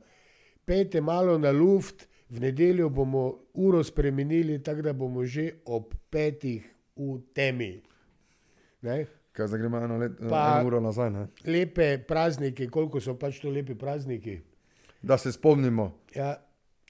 [0.64, 6.68] Pejte malo na luft, v nedeljo bomo uro spremenili, tako da bomo že ob petih
[7.00, 7.72] v temi.
[8.82, 9.06] Ne?
[9.32, 11.26] Kaj zdaj gremo eno, let, Pa- eno uro nazaj, ne?
[11.46, 14.40] Lepe praznike, koliko so pač to lepi prazniki.
[15.02, 15.86] da se spomnimo.
[16.14, 16.34] Ja,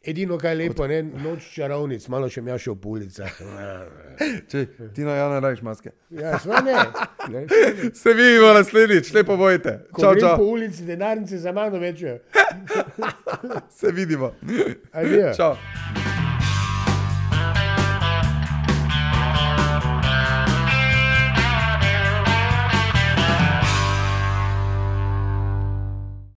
[0.03, 3.31] edino, kar je lepo, ne, noč čarovnic, malo še mi šel po ulicah.
[4.51, 5.93] Če ti na Jana rajš maske.
[6.11, 6.75] Ja, sva ne.
[7.33, 7.47] ne.
[7.95, 9.79] Se vidimo naslednjič, lepo bojte.
[9.93, 10.37] Ko Čau, čau.
[10.37, 12.19] po ulici, denarnice za mano večjo.
[13.79, 14.33] Se vidimo.
[14.93, 15.35] Adijo.
[15.37, 15.55] Čau.